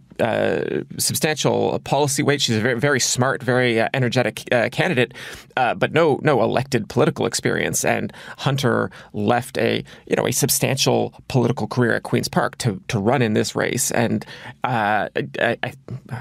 substantial 0.97 1.79
policy 1.79 2.23
weight. 2.23 2.41
She's 2.41 2.57
a 2.57 2.59
very, 2.59 2.79
very 2.79 2.99
smart, 2.99 3.41
very 3.41 3.79
energetic 3.79 4.43
candidate, 4.71 5.13
but 5.55 5.93
no, 5.93 6.19
no 6.21 6.41
elected 6.43 6.89
political 6.89 7.25
experience. 7.25 7.85
And 7.85 8.11
Hunter 8.39 8.91
left 9.13 9.57
a 9.57 9.83
you 10.07 10.15
know 10.15 10.27
a 10.27 10.31
substantial 10.31 11.13
political 11.27 11.67
career 11.67 11.93
at 11.95 12.03
Queens 12.03 12.27
Park 12.27 12.57
to 12.59 12.81
to 12.87 12.99
run 12.99 13.20
in 13.21 13.33
this 13.33 13.55
race. 13.55 13.91
And 13.91 14.25
uh, 14.63 15.09
I, 15.39 15.57
I, 15.63 15.73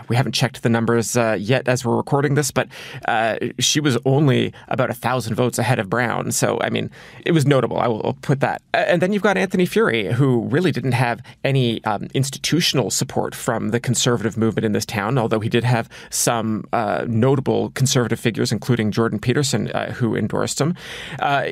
we 0.09 0.16
haven't 0.16 0.33
checked 0.33 0.62
the 0.62 0.69
numbers 0.69 1.16
uh, 1.16 1.37
yet 1.38 1.69
as 1.69 1.85
we're 1.85 1.97
recording 1.97 2.35
this, 2.35 2.50
but 2.50 2.69
uh, 3.07 3.37
she 3.59 3.80
was 3.80 3.99
only 4.04 4.52
about 4.69 4.90
a 4.90 4.95
thousand 4.95 5.35
votes 5.35 5.59
ahead 5.59 5.78
of 5.78 5.88
Brown. 5.88 6.33
So, 6.33 6.59
I 6.61 6.71
mean, 6.71 6.90
it 7.25 7.33
was 7.33 7.47
notable. 7.47 7.78
I 7.78 7.88
will 7.88 8.16
put 8.23 8.40
that. 8.40 8.62
And 8.75 9.02
then 9.02 9.12
you've 9.12 9.23
got 9.23 9.37
Anthony 9.37 9.66
Furey, 9.66 10.12
who 10.12 10.42
really 10.45 10.73
didn't 10.73 10.92
have 10.92 11.23
any 11.45 11.83
um, 11.85 12.09
institutional 12.14 12.90
support 12.90 13.35
from 13.35 13.71
the 13.71 13.80
conservative 13.80 14.37
movement 14.37 14.64
in 14.64 14.73
this 14.73 14.87
town, 14.87 15.19
although 15.19 15.40
he 15.40 15.49
did 15.49 15.64
have 15.64 15.88
some 16.11 16.64
uh, 16.73 17.04
notable 17.09 17.71
conservative 17.71 18.21
figures, 18.21 18.52
including 18.52 18.90
Jordan 18.90 19.19
Peterson, 19.19 19.71
uh, 19.73 19.92
who 19.92 20.16
endorsed 20.16 20.61
him. 20.61 20.75
Uh, 21.19 21.47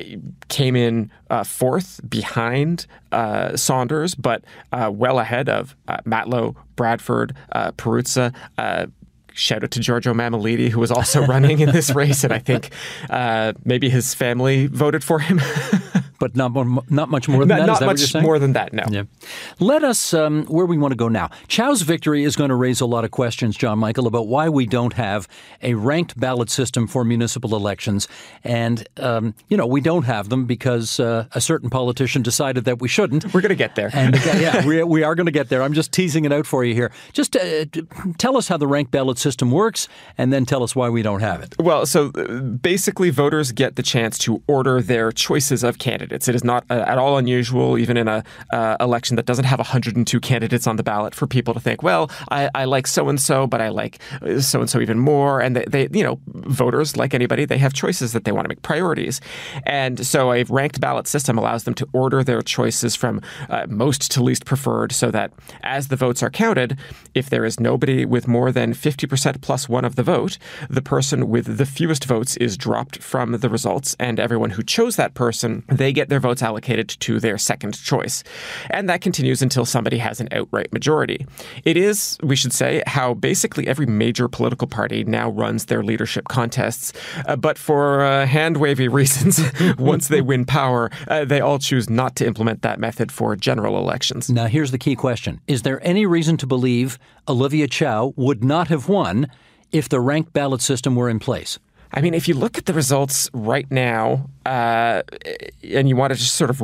came 0.47 0.75
in 0.75 1.11
fourth 1.43 2.01
behind 2.09 2.87
Saunders, 3.55 4.15
but 4.15 4.43
well 4.71 5.19
ahead 5.19 5.49
of 5.49 5.75
Matlow, 6.05 6.55
Bradford, 6.75 7.35
uh, 7.51 7.71
Perruzza. 7.73 8.33
Uh, 8.57 8.87
shout 9.33 9.63
out 9.63 9.71
to 9.71 9.79
Giorgio 9.79 10.13
Mammoliti, 10.13 10.69
who 10.69 10.79
was 10.79 10.91
also 10.91 11.25
running 11.25 11.59
in 11.59 11.71
this 11.71 11.91
race, 11.91 12.23
and 12.23 12.33
I 12.33 12.39
think 12.39 12.71
uh, 13.09 13.53
maybe 13.65 13.89
his 13.89 14.13
family 14.13 14.67
voted 14.67 15.03
for 15.03 15.19
him. 15.19 15.41
but 16.19 16.35
not 16.35 16.51
more, 16.51 16.83
not 16.89 17.09
much 17.09 17.27
more 17.27 17.45
than 17.45 17.47
not, 17.47 17.59
that. 17.59 17.65
Not 17.67 17.79
that 17.79 17.85
much 17.85 18.23
more 18.23 18.37
than 18.37 18.53
that. 18.53 18.73
No. 18.73 18.83
Yeah. 18.89 19.03
Let 19.59 19.83
us 19.83 20.13
um, 20.13 20.45
where 20.45 20.65
we 20.65 20.77
want 20.77 20.91
to 20.91 20.97
go 20.97 21.07
now. 21.07 21.29
Chow's 21.47 21.81
victory 21.81 22.23
is 22.23 22.35
going 22.35 22.49
to 22.49 22.55
raise 22.55 22.81
a 22.81 22.85
lot 22.85 23.05
of 23.05 23.11
questions, 23.11 23.55
John 23.55 23.79
Michael, 23.79 24.05
about 24.05 24.27
why 24.27 24.49
we 24.49 24.65
don't 24.65 24.93
have 24.93 25.27
a 25.63 25.73
ranked 25.73 26.19
ballot 26.19 26.49
system 26.49 26.87
for 26.87 27.03
municipal 27.03 27.55
elections, 27.55 28.07
and 28.43 28.87
um, 28.97 29.33
you 29.47 29.57
know 29.57 29.65
we 29.65 29.81
don't 29.81 30.03
have 30.03 30.29
them 30.29 30.45
because 30.45 30.99
uh, 30.99 31.25
a 31.31 31.41
certain 31.41 31.69
politician 31.69 32.21
decided 32.21 32.65
that 32.65 32.79
we 32.79 32.87
shouldn't. 32.87 33.33
We're 33.33 33.41
going 33.41 33.49
to 33.49 33.55
get 33.55 33.75
there. 33.75 33.89
And 33.93 34.15
yeah, 34.39 34.65
we, 34.65 34.83
we 34.83 35.03
are 35.03 35.15
going 35.15 35.25
to 35.25 35.31
get 35.31 35.49
there. 35.49 35.63
I'm 35.63 35.73
just 35.73 35.91
teasing 35.91 36.25
it 36.25 36.33
out 36.33 36.45
for 36.45 36.65
you 36.65 36.73
here. 36.73 36.91
Just 37.13 37.35
uh, 37.35 37.65
tell 38.17 38.37
us 38.37 38.47
how 38.47 38.57
the 38.57 38.67
ranked 38.67 38.91
ballot 38.91 39.17
system 39.17 39.51
works, 39.51 39.87
and 40.17 40.33
then 40.33 40.45
tell 40.45 40.63
us 40.63 40.75
why 40.75 40.89
we 40.89 41.01
don't 41.01 41.21
have 41.21 41.41
it. 41.41 41.55
Well, 41.59 41.85
so 41.85 42.11
uh, 42.15 42.39
basically, 42.41 43.09
voters 43.09 43.51
get 43.51 43.77
the 43.77 43.83
chance 43.83 44.17
to 44.19 44.43
order 44.47 44.81
their 44.81 45.11
choices 45.11 45.63
of 45.63 45.79
candidates 45.79 46.08
candidates. 46.09 46.27
It 46.27 46.35
is 46.35 46.43
not 46.43 46.65
uh, 46.69 46.85
at 46.87 46.97
all 46.97 47.17
unusual, 47.17 47.77
even 47.77 47.97
in 47.97 48.07
a 48.07 48.23
uh, 48.51 48.77
election 48.79 49.15
that 49.15 49.25
doesn't 49.25 49.45
have 49.45 49.59
102 49.59 50.19
candidates 50.19 50.67
on 50.67 50.75
the 50.75 50.83
ballot, 50.83 51.15
for 51.15 51.27
people 51.27 51.53
to 51.53 51.59
think, 51.59 51.83
well, 51.83 52.09
I, 52.31 52.49
I 52.55 52.65
like 52.65 52.87
so 52.87 53.09
and 53.09 53.19
so, 53.19 53.47
but 53.47 53.61
I 53.61 53.69
like 53.69 53.99
so 54.39 54.59
and 54.59 54.69
so 54.69 54.79
even 54.79 54.99
more. 54.99 55.41
And 55.41 55.55
they, 55.55 55.65
they, 55.65 55.97
you 55.97 56.03
know, 56.03 56.19
voters, 56.27 56.97
like 56.97 57.13
anybody, 57.13 57.45
they 57.45 57.57
have 57.57 57.73
choices 57.73 58.13
that 58.13 58.23
they 58.23 58.31
want 58.31 58.45
to 58.45 58.49
make 58.49 58.61
priorities. 58.61 59.21
And 59.65 60.05
so 60.05 60.33
a 60.33 60.43
ranked 60.43 60.79
ballot 60.79 61.07
system 61.07 61.37
allows 61.37 61.63
them 61.63 61.73
to 61.75 61.87
order 61.93 62.23
their 62.23 62.41
choices 62.41 62.95
from 62.95 63.21
uh, 63.49 63.65
most 63.69 64.11
to 64.11 64.23
least 64.23 64.45
preferred, 64.45 64.91
so 64.91 65.11
that 65.11 65.31
as 65.61 65.87
the 65.87 65.95
votes 65.95 66.23
are 66.23 66.29
counted, 66.29 66.77
if 67.13 67.29
there 67.29 67.45
is 67.45 67.59
nobody 67.59 68.05
with 68.05 68.27
more 68.27 68.51
than 68.51 68.73
50% 68.73 69.41
plus 69.41 69.69
one 69.69 69.85
of 69.85 69.95
the 69.95 70.03
vote, 70.03 70.37
the 70.69 70.81
person 70.81 71.29
with 71.29 71.57
the 71.57 71.65
fewest 71.65 72.05
votes 72.05 72.37
is 72.37 72.57
dropped 72.57 73.01
from 73.01 73.31
the 73.31 73.49
results, 73.49 73.95
and 73.99 74.19
everyone 74.19 74.51
who 74.51 74.63
chose 74.63 74.95
that 74.95 75.13
person, 75.13 75.63
they 75.67 75.93
get 75.99 76.07
their 76.07 76.21
votes 76.21 76.41
allocated 76.41 76.87
to 76.87 77.19
their 77.19 77.37
second 77.37 77.73
choice. 77.83 78.23
And 78.69 78.87
that 78.87 79.01
continues 79.01 79.41
until 79.41 79.65
somebody 79.65 79.97
has 79.97 80.21
an 80.21 80.29
outright 80.31 80.71
majority. 80.71 81.25
It 81.65 81.75
is, 81.75 82.17
we 82.23 82.37
should 82.37 82.53
say, 82.53 82.81
how 82.87 83.15
basically 83.15 83.67
every 83.67 83.85
major 83.85 84.29
political 84.29 84.65
party 84.65 85.03
now 85.03 85.29
runs 85.29 85.65
their 85.65 85.83
leadership 85.83 86.29
contests. 86.29 86.93
Uh, 87.27 87.35
but 87.35 87.57
for 87.57 88.01
uh, 88.05 88.25
hand 88.25 88.55
wavy 88.55 88.87
reasons, 89.01 89.41
once 89.77 90.07
they 90.07 90.21
win 90.21 90.45
power, 90.45 90.89
uh, 91.09 91.25
they 91.25 91.41
all 91.41 91.59
choose 91.59 91.89
not 91.89 92.15
to 92.15 92.25
implement 92.25 92.61
that 92.61 92.79
method 92.79 93.11
for 93.11 93.35
general 93.35 93.77
elections. 93.77 94.29
Now, 94.29 94.45
here's 94.45 94.71
the 94.71 94.77
key 94.77 94.95
question 94.95 95.41
Is 95.47 95.63
there 95.63 95.85
any 95.85 96.05
reason 96.05 96.37
to 96.37 96.47
believe 96.47 96.97
Olivia 97.27 97.67
Chow 97.67 98.13
would 98.15 98.41
not 98.41 98.69
have 98.69 98.87
won 98.87 99.27
if 99.73 99.89
the 99.89 99.99
ranked 99.99 100.31
ballot 100.31 100.61
system 100.61 100.95
were 100.95 101.09
in 101.09 101.19
place? 101.19 101.59
I 101.91 102.01
mean, 102.01 102.13
if 102.13 102.27
you 102.27 102.35
look 102.35 102.57
at 102.57 102.65
the 102.65 102.73
results 102.73 103.29
right 103.33 103.69
now, 103.71 104.29
uh, 104.45 105.01
and 105.63 105.89
you 105.89 105.95
want 105.95 106.13
to 106.13 106.19
just 106.19 106.35
sort 106.35 106.49
of 106.49 106.61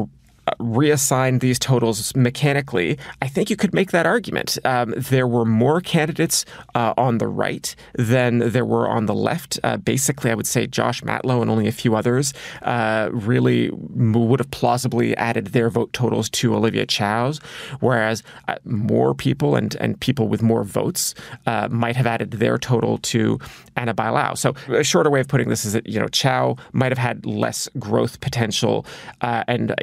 reassign 0.60 1.40
these 1.40 1.60
totals 1.60 2.16
mechanically, 2.16 2.98
I 3.22 3.28
think 3.28 3.50
you 3.50 3.56
could 3.56 3.74
make 3.74 3.92
that 3.92 4.06
argument. 4.06 4.58
Um, 4.64 4.94
there 4.98 5.28
were 5.28 5.46
more 5.46 5.82
candidates 5.82 6.46
uh, 6.74 6.94
on 6.98 7.18
the 7.18 7.28
right 7.28 7.76
than 7.94 8.40
there 8.40 8.66
were 8.66 8.88
on 8.88 9.06
the 9.06 9.14
left. 9.14 9.60
Uh, 9.64 9.78
basically, 9.78 10.32
I 10.32 10.36
would 10.36 10.48
say 10.48 10.68
Josh 10.68 11.02
Matlow 11.02 11.42
and 11.42 11.50
only 11.50 11.68
a 11.68 11.72
few 11.72 11.96
others 11.96 12.34
uh, 12.62 13.10
really 13.12 13.70
would 13.72 14.40
have 14.40 14.52
plausibly 14.52 15.16
added 15.18 15.48
their 15.48 15.70
vote 15.70 15.92
totals 15.94 16.30
to 16.32 16.56
Olivia 16.56 16.86
Chow's, 16.86 17.40
whereas 17.80 18.24
uh, 18.48 18.56
more 18.66 19.14
people 19.14 19.56
and, 19.56 19.76
and 19.80 20.00
people 20.00 20.28
with 20.28 20.42
more 20.42 20.64
votes 20.64 21.14
uh, 21.46 21.68
might 21.70 21.96
have 21.96 22.08
added 22.08 22.32
their 22.32 22.58
total 22.58 22.98
to 23.00 23.40
Ana 23.76 23.94
Bailão. 23.94 24.38
So 24.38 24.54
a 24.70 24.84
shorter 24.84 25.10
way 25.10 25.20
of 25.20 25.28
putting 25.28 25.50
this 25.50 25.66
is 25.66 25.74
that 25.74 25.88
you 25.88 26.00
know 26.00 26.08
Chow 26.08 26.56
might 26.74 26.92
have 26.92 26.98
had 26.98 27.26
less 27.26 27.68
growth 27.80 28.20
potential 28.22 28.86
uh, 29.22 29.44
and 29.48 29.76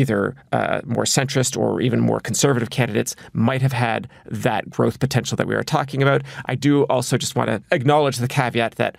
either 0.00 0.34
uh, 0.52 0.80
more 0.84 1.04
centrist 1.04 1.56
or 1.56 1.80
even 1.80 2.00
more 2.00 2.20
conservative 2.20 2.70
candidates 2.70 3.14
might 3.32 3.62
have 3.62 3.72
had 3.72 4.08
that 4.26 4.68
growth 4.70 4.98
potential 4.98 5.36
that 5.36 5.46
we 5.46 5.54
are 5.54 5.62
talking 5.62 6.02
about. 6.02 6.22
I 6.46 6.54
do 6.54 6.84
also 6.84 7.16
just 7.16 7.36
want 7.36 7.48
to 7.50 7.62
acknowledge 7.70 8.16
the 8.16 8.28
caveat 8.28 8.76
that 8.76 8.96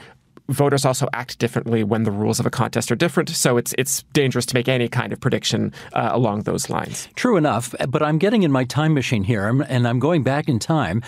voters 0.49 0.85
also 0.85 1.07
act 1.13 1.39
differently 1.39 1.83
when 1.83 2.03
the 2.03 2.11
rules 2.11 2.39
of 2.39 2.45
a 2.45 2.49
contest 2.49 2.91
are 2.91 2.95
different. 2.95 3.29
So 3.29 3.57
it's 3.57 3.73
it's 3.77 4.03
dangerous 4.13 4.45
to 4.47 4.55
make 4.55 4.67
any 4.67 4.89
kind 4.89 5.13
of 5.13 5.19
prediction 5.19 5.73
uh, 5.93 6.09
along 6.11 6.43
those 6.43 6.69
lines. 6.69 7.07
True 7.15 7.37
enough, 7.37 7.73
but 7.89 8.03
I'm 8.03 8.17
getting 8.17 8.43
in 8.43 8.51
my 8.51 8.65
time 8.65 8.93
machine 8.93 9.23
here, 9.23 9.47
and 9.47 9.87
I'm 9.87 9.99
going 9.99 10.23
back 10.23 10.47
in 10.47 10.59
time 10.59 11.01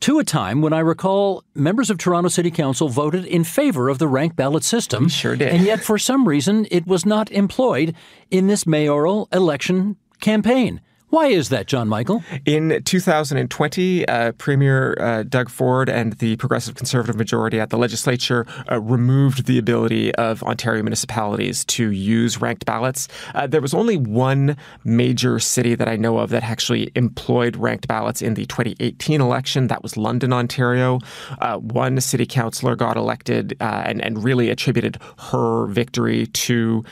to 0.00 0.18
a 0.18 0.24
time 0.24 0.62
when 0.62 0.72
I 0.72 0.80
recall 0.80 1.44
members 1.54 1.90
of 1.90 1.98
Toronto 1.98 2.28
City 2.28 2.50
Council 2.50 2.88
voted 2.88 3.24
in 3.24 3.44
favor 3.44 3.88
of 3.88 3.98
the 3.98 4.08
ranked 4.08 4.36
ballot 4.36 4.64
system. 4.64 5.08
Sure 5.08 5.36
did. 5.36 5.52
And 5.52 5.64
yet, 5.64 5.80
for 5.80 5.98
some 5.98 6.26
reason, 6.26 6.66
it 6.70 6.86
was 6.86 7.04
not 7.04 7.30
employed 7.30 7.94
in 8.30 8.46
this 8.46 8.66
mayoral 8.66 9.28
election 9.32 9.96
campaign. 10.20 10.80
Why 11.10 11.26
is 11.26 11.48
that, 11.48 11.66
John 11.66 11.88
Michael? 11.88 12.22
In 12.46 12.84
2020, 12.84 14.06
uh, 14.06 14.30
Premier 14.32 14.96
uh, 15.00 15.24
Doug 15.24 15.50
Ford 15.50 15.88
and 15.88 16.12
the 16.14 16.36
Progressive 16.36 16.76
Conservative 16.76 17.16
majority 17.16 17.58
at 17.58 17.70
the 17.70 17.78
legislature 17.78 18.46
uh, 18.70 18.80
removed 18.80 19.46
the 19.46 19.58
ability 19.58 20.14
of 20.14 20.40
Ontario 20.44 20.84
municipalities 20.84 21.64
to 21.64 21.90
use 21.90 22.40
ranked 22.40 22.64
ballots. 22.64 23.08
Uh, 23.34 23.48
there 23.48 23.60
was 23.60 23.74
only 23.74 23.96
one 23.96 24.56
major 24.84 25.40
city 25.40 25.74
that 25.74 25.88
I 25.88 25.96
know 25.96 26.18
of 26.18 26.30
that 26.30 26.44
actually 26.44 26.92
employed 26.94 27.56
ranked 27.56 27.88
ballots 27.88 28.22
in 28.22 28.34
the 28.34 28.46
2018 28.46 29.20
election. 29.20 29.66
That 29.66 29.82
was 29.82 29.96
London, 29.96 30.32
Ontario. 30.32 31.00
Uh, 31.40 31.56
one 31.56 32.00
city 32.00 32.24
councillor 32.24 32.76
got 32.76 32.96
elected 32.96 33.56
uh, 33.60 33.82
and, 33.84 34.00
and 34.00 34.22
really 34.22 34.48
attributed 34.48 34.96
her 35.18 35.66
victory 35.66 36.28
to 36.28 36.84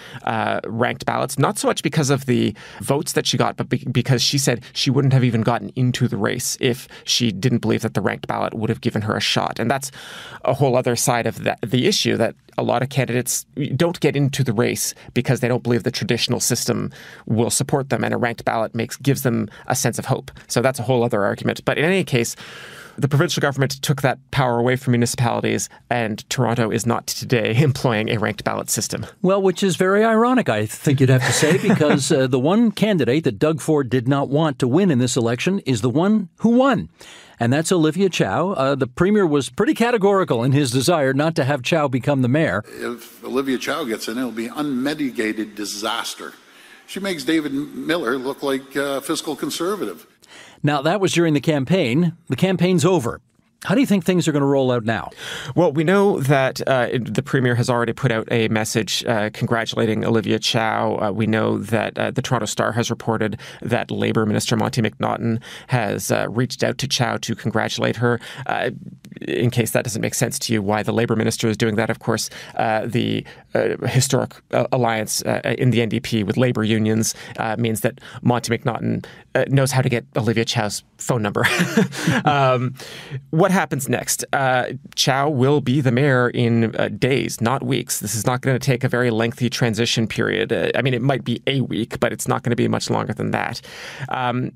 ranked 0.67 1.07
ballots, 1.07 1.39
not 1.39 1.57
so 1.57 1.69
much 1.69 1.85
because 1.85 2.11
of 2.11 2.27
the 2.27 2.53
votes 2.81 3.13
that 3.13 3.25
she 3.25 3.37
got, 3.37 3.57
but 3.57 3.69
because 3.69 4.08
because 4.09 4.23
she 4.23 4.38
said 4.38 4.65
she 4.73 4.88
wouldn't 4.88 5.12
have 5.12 5.23
even 5.23 5.43
gotten 5.43 5.69
into 5.77 6.09
the 6.09 6.17
race 6.17 6.57
if 6.62 6.88
she 7.05 7.31
didn't 7.31 7.59
believe 7.59 7.83
that 7.83 7.93
the 7.93 8.00
ranked 8.00 8.27
ballot 8.27 8.55
would 8.55 8.71
have 8.71 8.81
given 8.81 9.03
her 9.03 9.15
a 9.15 9.21
shot. 9.21 9.59
And 9.59 9.71
that's 9.71 9.91
a 10.47 10.55
whole 10.55 10.77
other 10.77 10.97
side 10.97 11.27
of 11.27 11.45
that, 11.45 11.59
the 11.61 11.87
issue 11.87 12.17
that 12.17 12.35
a 12.57 12.62
lot 12.62 12.83
of 12.83 12.88
candidates 12.88 13.45
don't 13.77 14.00
get 14.00 14.17
into 14.17 14.43
the 14.43 14.55
race 14.55 14.95
because 15.12 15.41
they 15.41 15.49
don't 15.49 15.62
believe 15.62 15.83
the 15.83 15.91
traditional 15.91 16.41
system 16.41 16.91
will 17.27 17.50
support 17.50 17.91
them, 17.91 18.03
and 18.03 18.15
a 18.15 18.17
ranked 18.17 18.47
ballot 18.47 18.75
makes 18.75 18.97
gives 18.97 19.25
them 19.25 19.47
a 19.67 19.77
sense 19.77 19.99
of 19.99 20.07
hope. 20.07 20.31
So 20.47 20.62
that's 20.62 20.79
a 20.79 20.85
whole 20.85 21.05
other 21.05 21.23
argument. 21.23 21.62
But 21.67 21.77
in 21.77 21.85
any 21.85 22.03
case, 22.03 22.35
the 22.99 23.09
provincial 23.09 23.40
government 23.40 23.81
took 23.83 24.02
that 24.02 24.19
power 24.33 24.59
away 24.59 24.76
from 24.76 24.93
municipalities, 24.93 25.69
and 25.88 26.28
Toronto 26.28 26.71
is 26.71 26.85
not 26.85 27.07
today 27.07 27.55
employing 27.62 28.11
a 28.11 28.19
ranked 28.19 28.45
ballot 28.45 28.69
system. 28.69 29.07
Well, 29.23 29.40
which 29.40 29.62
is 29.62 29.76
very 29.76 30.05
ironic, 30.05 30.49
I 30.49 30.67
think 30.67 31.00
you'd 31.00 31.09
have 31.09 31.25
to 31.25 31.33
say, 31.33 31.59
because 31.69 32.11
uh, 32.11 32.26
the 32.26 32.40
one 32.40 32.73
candidate 32.73 33.25
that 33.25 33.38
Doug 33.38 33.61
Ford 33.61 33.88
did 33.88 34.09
not 34.09 34.28
want 34.28 34.59
to 34.59 34.69
win 34.69 34.90
in 34.90 34.99
this 34.99 35.17
election 35.17 35.61
is 35.61 35.81
the 35.81 35.90
one 35.90 36.28
who 36.38 36.50
won. 36.50 36.88
And 37.40 37.52
that's 37.52 37.71
Olivia 37.71 38.09
Chow. 38.09 38.50
Uh, 38.50 38.75
the 38.75 38.88
premier 38.88 39.25
was 39.25 39.49
pretty 39.49 39.75
categorical 39.75 40.43
in 40.43 40.50
his 40.50 40.73
desire 40.73 41.14
not 41.14 41.37
to 41.37 41.45
have 41.45 41.62
Chow 41.62 41.87
become 41.87 42.23
the 42.23 42.28
mayor. 42.28 42.64
If 42.67 43.23
Olivia 43.23 43.59
Chow 43.59 43.85
gets 43.85 44.09
in, 44.09 44.19
it'll 44.19 44.33
be 44.33 44.49
unmitigated 44.49 45.55
disaster. 45.55 46.35
She 46.88 47.00
makes 47.00 47.23
David 47.23 47.52
Miller 47.52 48.17
look 48.17 48.43
like 48.43 48.75
a 48.75 49.00
fiscal 49.02 49.37
conservative. 49.37 50.07
Now, 50.62 50.83
that 50.83 51.00
was 51.00 51.12
during 51.12 51.35
the 51.35 51.41
campaign. 51.41 52.17
The 52.29 52.37
campaign's 52.37 52.85
over. 52.85 53.21
How 53.65 53.75
do 53.75 53.81
you 53.81 53.88
think 53.88 54.05
things 54.05 54.29
are 54.29 54.33
going 54.33 54.43
to 54.43 54.47
roll 54.47 54.71
out 54.71 54.85
now? 54.85 55.11
Well, 55.57 55.73
we 55.73 55.83
know 55.83 56.21
that 56.21 56.61
uh, 56.69 56.91
the 56.93 57.25
premier 57.25 57.57
has 57.57 57.69
already 57.69 57.93
put 57.93 58.12
out 58.12 58.29
a 58.31 58.47
message 58.49 59.05
uh, 59.05 59.31
congratulating 59.33 60.05
Olivia 60.05 60.38
Chow. 60.38 60.97
Uh, 60.97 61.11
we 61.11 61.27
know 61.27 61.59
that 61.59 61.99
uh, 61.99 62.12
the 62.12 62.23
Toronto 62.23 62.47
Star 62.47 62.71
has 62.71 62.88
reported 62.88 63.41
that 63.61 63.91
Labour 63.91 64.27
Minister 64.27 64.57
Monte 64.57 64.81
McNaughton 64.81 65.43
has 65.67 66.12
uh, 66.12 66.29
reached 66.31 66.62
out 66.62 66.79
to 66.79 66.87
Chow 66.87 67.17
to 67.17 67.35
congratulate 67.35 67.97
her. 67.97 68.21
In 69.23 69.50
case 69.50 69.73
that 69.73 69.85
doesn't 69.85 70.03
make 70.03 70.15
sense 70.15 70.38
to 70.41 70.53
you, 70.53 70.62
why 70.62 70.83
the 70.83 70.93
labor 70.93 71.17
minister 71.17 71.49
is 71.49 71.57
doing 71.57 71.77
that. 71.77 71.91
Of 71.91 71.99
course, 71.99 72.31
uh, 72.57 72.87
the 72.87 73.25
uh, 73.55 73.77
historic 73.87 74.35
uh, 74.53 74.67
alliance 74.73 75.23
uh, 75.23 75.55
in 75.59 75.71
the 75.71 75.79
NDP 75.79 76.25
with 76.25 76.37
labor 76.37 76.65
unions 76.65 77.15
uh, 77.38 77.57
means 77.59 77.81
that 77.81 78.00
Monte 78.23 78.57
McNaughton 78.57 79.05
uh, 79.35 79.45
knows 79.49 79.73
how 79.73 79.83
to 79.83 79.88
get 79.88 80.05
Olivia 80.17 80.45
Chow's 80.45 80.83
phone 80.99 81.23
number. 81.23 81.47
um, 82.25 82.75
what 83.31 83.50
happens 83.50 83.88
next? 83.88 84.25
Chow 84.95 85.29
will 85.29 85.61
be 85.61 85.81
the 85.81 85.93
mayor 85.93 86.29
in 86.31 86.73
days, 86.99 87.41
not 87.41 87.62
weeks. 87.62 88.00
This 88.00 88.15
is 88.15 88.27
not 88.27 88.41
going 88.41 88.59
to 88.59 88.65
take 88.65 88.85
a 88.85 88.88
very 88.88 89.11
lengthy 89.11 89.49
transition 89.49 90.07
period. 90.07 90.53
I 90.77 90.83
mean, 90.83 90.95
it 90.95 91.03
might 91.03 91.25
be 91.25 91.43
a 91.47 91.61
week, 91.61 92.00
but 92.00 92.12
it's 92.12 92.29
not 92.29 92.43
going 92.43 92.50
to 92.50 92.57
be 92.57 92.69
much 92.69 92.91
longer 92.91 93.15
than 93.15 93.31
that. 93.31 93.61
Um, 94.09 94.53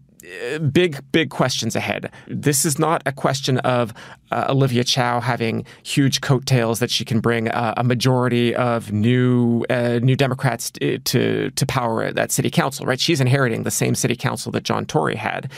big, 0.73 1.01
big 1.13 1.31
questions 1.31 1.77
ahead. 1.77 2.11
This 2.29 2.65
is 2.65 2.79
not 2.79 3.03
a 3.07 3.13
question 3.13 3.59
of 3.59 3.93
uh, 4.31 4.47
Olivia 4.49 4.85
Chow 4.85 5.21
having 5.21 5.65
huge 5.83 6.21
coattails 6.21 6.79
that 6.79 6.91
she 6.91 7.05
can 7.05 7.21
bring 7.21 7.49
uh, 7.49 7.75
a 7.77 7.85
majority 7.85 8.55
of 8.55 8.93
new 8.93 9.65
uh, 9.69 9.99
new 10.03 10.17
Democrats 10.17 10.71
to 10.71 11.51
to 11.51 11.67
power 11.67 12.03
at 12.05 12.15
that 12.15 12.33
city 12.33 12.51
council. 12.51 12.87
Right? 12.87 13.01
She's 13.01 13.21
inheriting 13.21 13.63
the 13.65 13.71
same 13.71 13.95
city 13.95 14.17
council 14.17 14.51
that 14.53 14.63
John 14.63 14.87
Tory 14.87 15.17
had, 15.17 15.51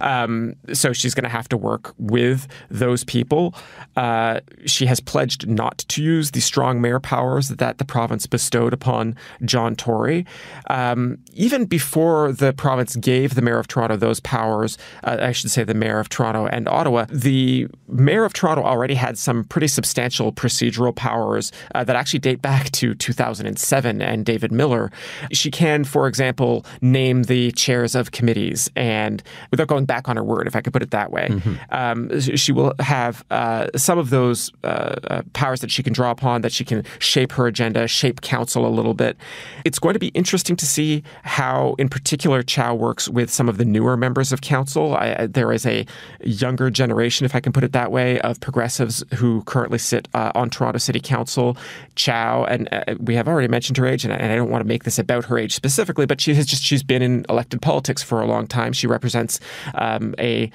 um, 0.00 0.54
so 0.72 0.92
she's 0.92 1.14
going 1.14 1.24
to 1.24 1.30
have 1.30 1.48
to 1.48 1.56
work 1.56 1.94
with 1.98 2.46
those 2.70 3.04
people. 3.04 3.54
Uh, 3.96 4.40
she 4.66 4.86
has 4.86 5.00
pledged 5.00 5.48
not 5.48 5.78
to 5.88 6.02
use 6.02 6.30
the 6.30 6.40
strong 6.40 6.80
mayor 6.80 7.00
powers 7.00 7.48
that 7.48 7.78
the 7.78 7.84
province 7.84 8.26
bestowed 8.26 8.72
upon 8.72 9.16
John 9.44 9.74
Tory. 9.74 10.26
Um, 10.68 11.18
even 11.32 11.64
before 11.64 12.32
the 12.32 12.52
province 12.52 12.96
gave 12.96 13.34
the 13.34 13.42
mayor 13.42 13.58
of 13.58 13.66
Toronto 13.66 13.96
those 13.96 14.09
powers, 14.18 14.78
uh, 15.04 15.18
I 15.20 15.32
should 15.32 15.50
say 15.50 15.62
the 15.62 15.74
mayor 15.74 16.00
of 16.00 16.08
Toronto 16.08 16.46
and 16.46 16.68
Ottawa, 16.68 17.06
the 17.10 17.68
mayor 17.88 18.24
of 18.24 18.32
Toronto 18.32 18.64
already 18.64 18.94
had 18.94 19.18
some 19.18 19.44
pretty 19.44 19.68
substantial 19.68 20.32
procedural 20.32 20.94
powers 20.94 21.52
uh, 21.74 21.84
that 21.84 21.94
actually 21.94 22.18
date 22.18 22.42
back 22.42 22.70
to 22.72 22.94
2007 22.94 24.02
and 24.02 24.24
David 24.24 24.50
Miller. 24.50 24.90
She 25.32 25.50
can, 25.50 25.84
for 25.84 26.08
example, 26.08 26.64
name 26.80 27.24
the 27.24 27.52
chairs 27.52 27.94
of 27.94 28.10
committees, 28.10 28.70
and 28.74 29.22
without 29.50 29.68
going 29.68 29.84
back 29.84 30.08
on 30.08 30.16
her 30.16 30.24
word, 30.24 30.46
if 30.46 30.56
I 30.56 30.60
could 30.60 30.72
put 30.72 30.82
it 30.82 30.90
that 30.90 31.12
way, 31.12 31.28
mm-hmm. 31.28 31.54
um, 31.70 32.20
she 32.20 32.52
will 32.52 32.72
have 32.80 33.24
uh, 33.30 33.66
some 33.76 33.98
of 33.98 34.10
those 34.10 34.50
uh, 34.64 34.96
uh, 35.08 35.22
powers 35.32 35.60
that 35.60 35.70
she 35.70 35.82
can 35.82 35.92
draw 35.92 36.10
upon, 36.10 36.40
that 36.40 36.52
she 36.52 36.64
can 36.64 36.84
shape 36.98 37.32
her 37.32 37.46
agenda, 37.46 37.86
shape 37.86 38.22
council 38.22 38.66
a 38.66 38.68
little 38.68 38.94
bit. 38.94 39.16
It's 39.64 39.78
going 39.78 39.92
to 39.94 39.98
be 39.98 40.08
interesting 40.08 40.56
to 40.56 40.66
see 40.66 41.02
how, 41.22 41.74
in 41.78 41.88
particular, 41.88 42.42
Chow 42.42 42.74
works 42.74 43.08
with 43.08 43.30
some 43.30 43.48
of 43.48 43.58
the 43.58 43.64
newer 43.64 43.96
members 44.00 44.32
of 44.32 44.40
council. 44.40 44.96
I, 44.96 45.26
there 45.26 45.52
is 45.52 45.64
a 45.66 45.86
younger 46.24 46.70
generation, 46.70 47.24
if 47.24 47.34
I 47.34 47.40
can 47.40 47.52
put 47.52 47.62
it 47.62 47.72
that 47.72 47.92
way, 47.92 48.20
of 48.20 48.40
progressives 48.40 49.04
who 49.14 49.42
currently 49.44 49.78
sit 49.78 50.08
uh, 50.14 50.32
on 50.34 50.50
Toronto 50.50 50.78
City 50.78 51.00
Council. 51.00 51.56
Chow, 51.94 52.44
and 52.44 52.68
uh, 52.72 52.96
we 52.98 53.14
have 53.14 53.28
already 53.28 53.48
mentioned 53.48 53.76
her 53.76 53.86
age, 53.86 54.04
and, 54.04 54.12
and 54.12 54.32
I 54.32 54.36
don't 54.36 54.50
want 54.50 54.62
to 54.62 54.68
make 54.68 54.84
this 54.84 54.98
about 54.98 55.26
her 55.26 55.38
age 55.38 55.54
specifically, 55.54 56.06
but 56.06 56.20
she 56.20 56.34
has 56.34 56.46
just 56.46 56.64
she's 56.64 56.82
been 56.82 57.02
in 57.02 57.24
elected 57.28 57.62
politics 57.62 58.02
for 58.02 58.20
a 58.20 58.26
long 58.26 58.46
time. 58.46 58.72
She 58.72 58.86
represents 58.86 59.38
um, 59.74 60.14
a 60.18 60.50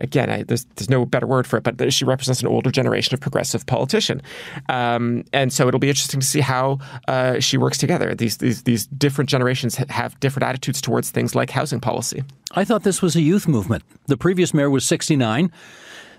again, 0.00 0.30
I, 0.30 0.42
there's, 0.42 0.64
there's 0.76 0.90
no 0.90 1.04
better 1.04 1.26
word 1.26 1.46
for 1.46 1.56
it, 1.56 1.62
but 1.62 1.92
she 1.92 2.04
represents 2.04 2.40
an 2.40 2.48
older 2.48 2.70
generation 2.70 3.14
of 3.14 3.20
progressive 3.20 3.66
politician. 3.66 4.22
Um, 4.68 5.24
and 5.32 5.52
so 5.52 5.68
it'll 5.68 5.80
be 5.80 5.88
interesting 5.88 6.20
to 6.20 6.26
see 6.26 6.40
how 6.40 6.78
uh, 7.08 7.40
she 7.40 7.56
works 7.56 7.78
together. 7.78 8.14
These, 8.14 8.38
these, 8.38 8.62
these 8.62 8.86
different 8.86 9.30
generations 9.30 9.76
have 9.76 10.18
different 10.20 10.44
attitudes 10.48 10.80
towards 10.80 11.10
things 11.10 11.34
like 11.34 11.50
housing 11.50 11.80
policy. 11.80 12.22
I 12.52 12.64
thought 12.64 12.84
this 12.84 13.02
was 13.02 13.16
a 13.16 13.20
youth 13.20 13.48
movement. 13.48 13.82
The 14.06 14.16
previous 14.16 14.54
mayor 14.54 14.70
was 14.70 14.84
69. 14.86 15.50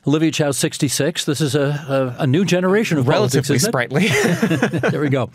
Olivia 0.08 0.30
Chow, 0.30 0.52
66. 0.52 1.26
This 1.26 1.42
is 1.42 1.56
a, 1.56 2.14
a, 2.18 2.24
a 2.24 2.28
new 2.28 2.46
generation 2.46 3.00
of 3.00 3.08
Relatively 3.08 3.58
politics, 3.58 3.64
sprightly. 3.64 4.08
there 4.92 5.02
we 5.02 5.10
go. 5.10 5.32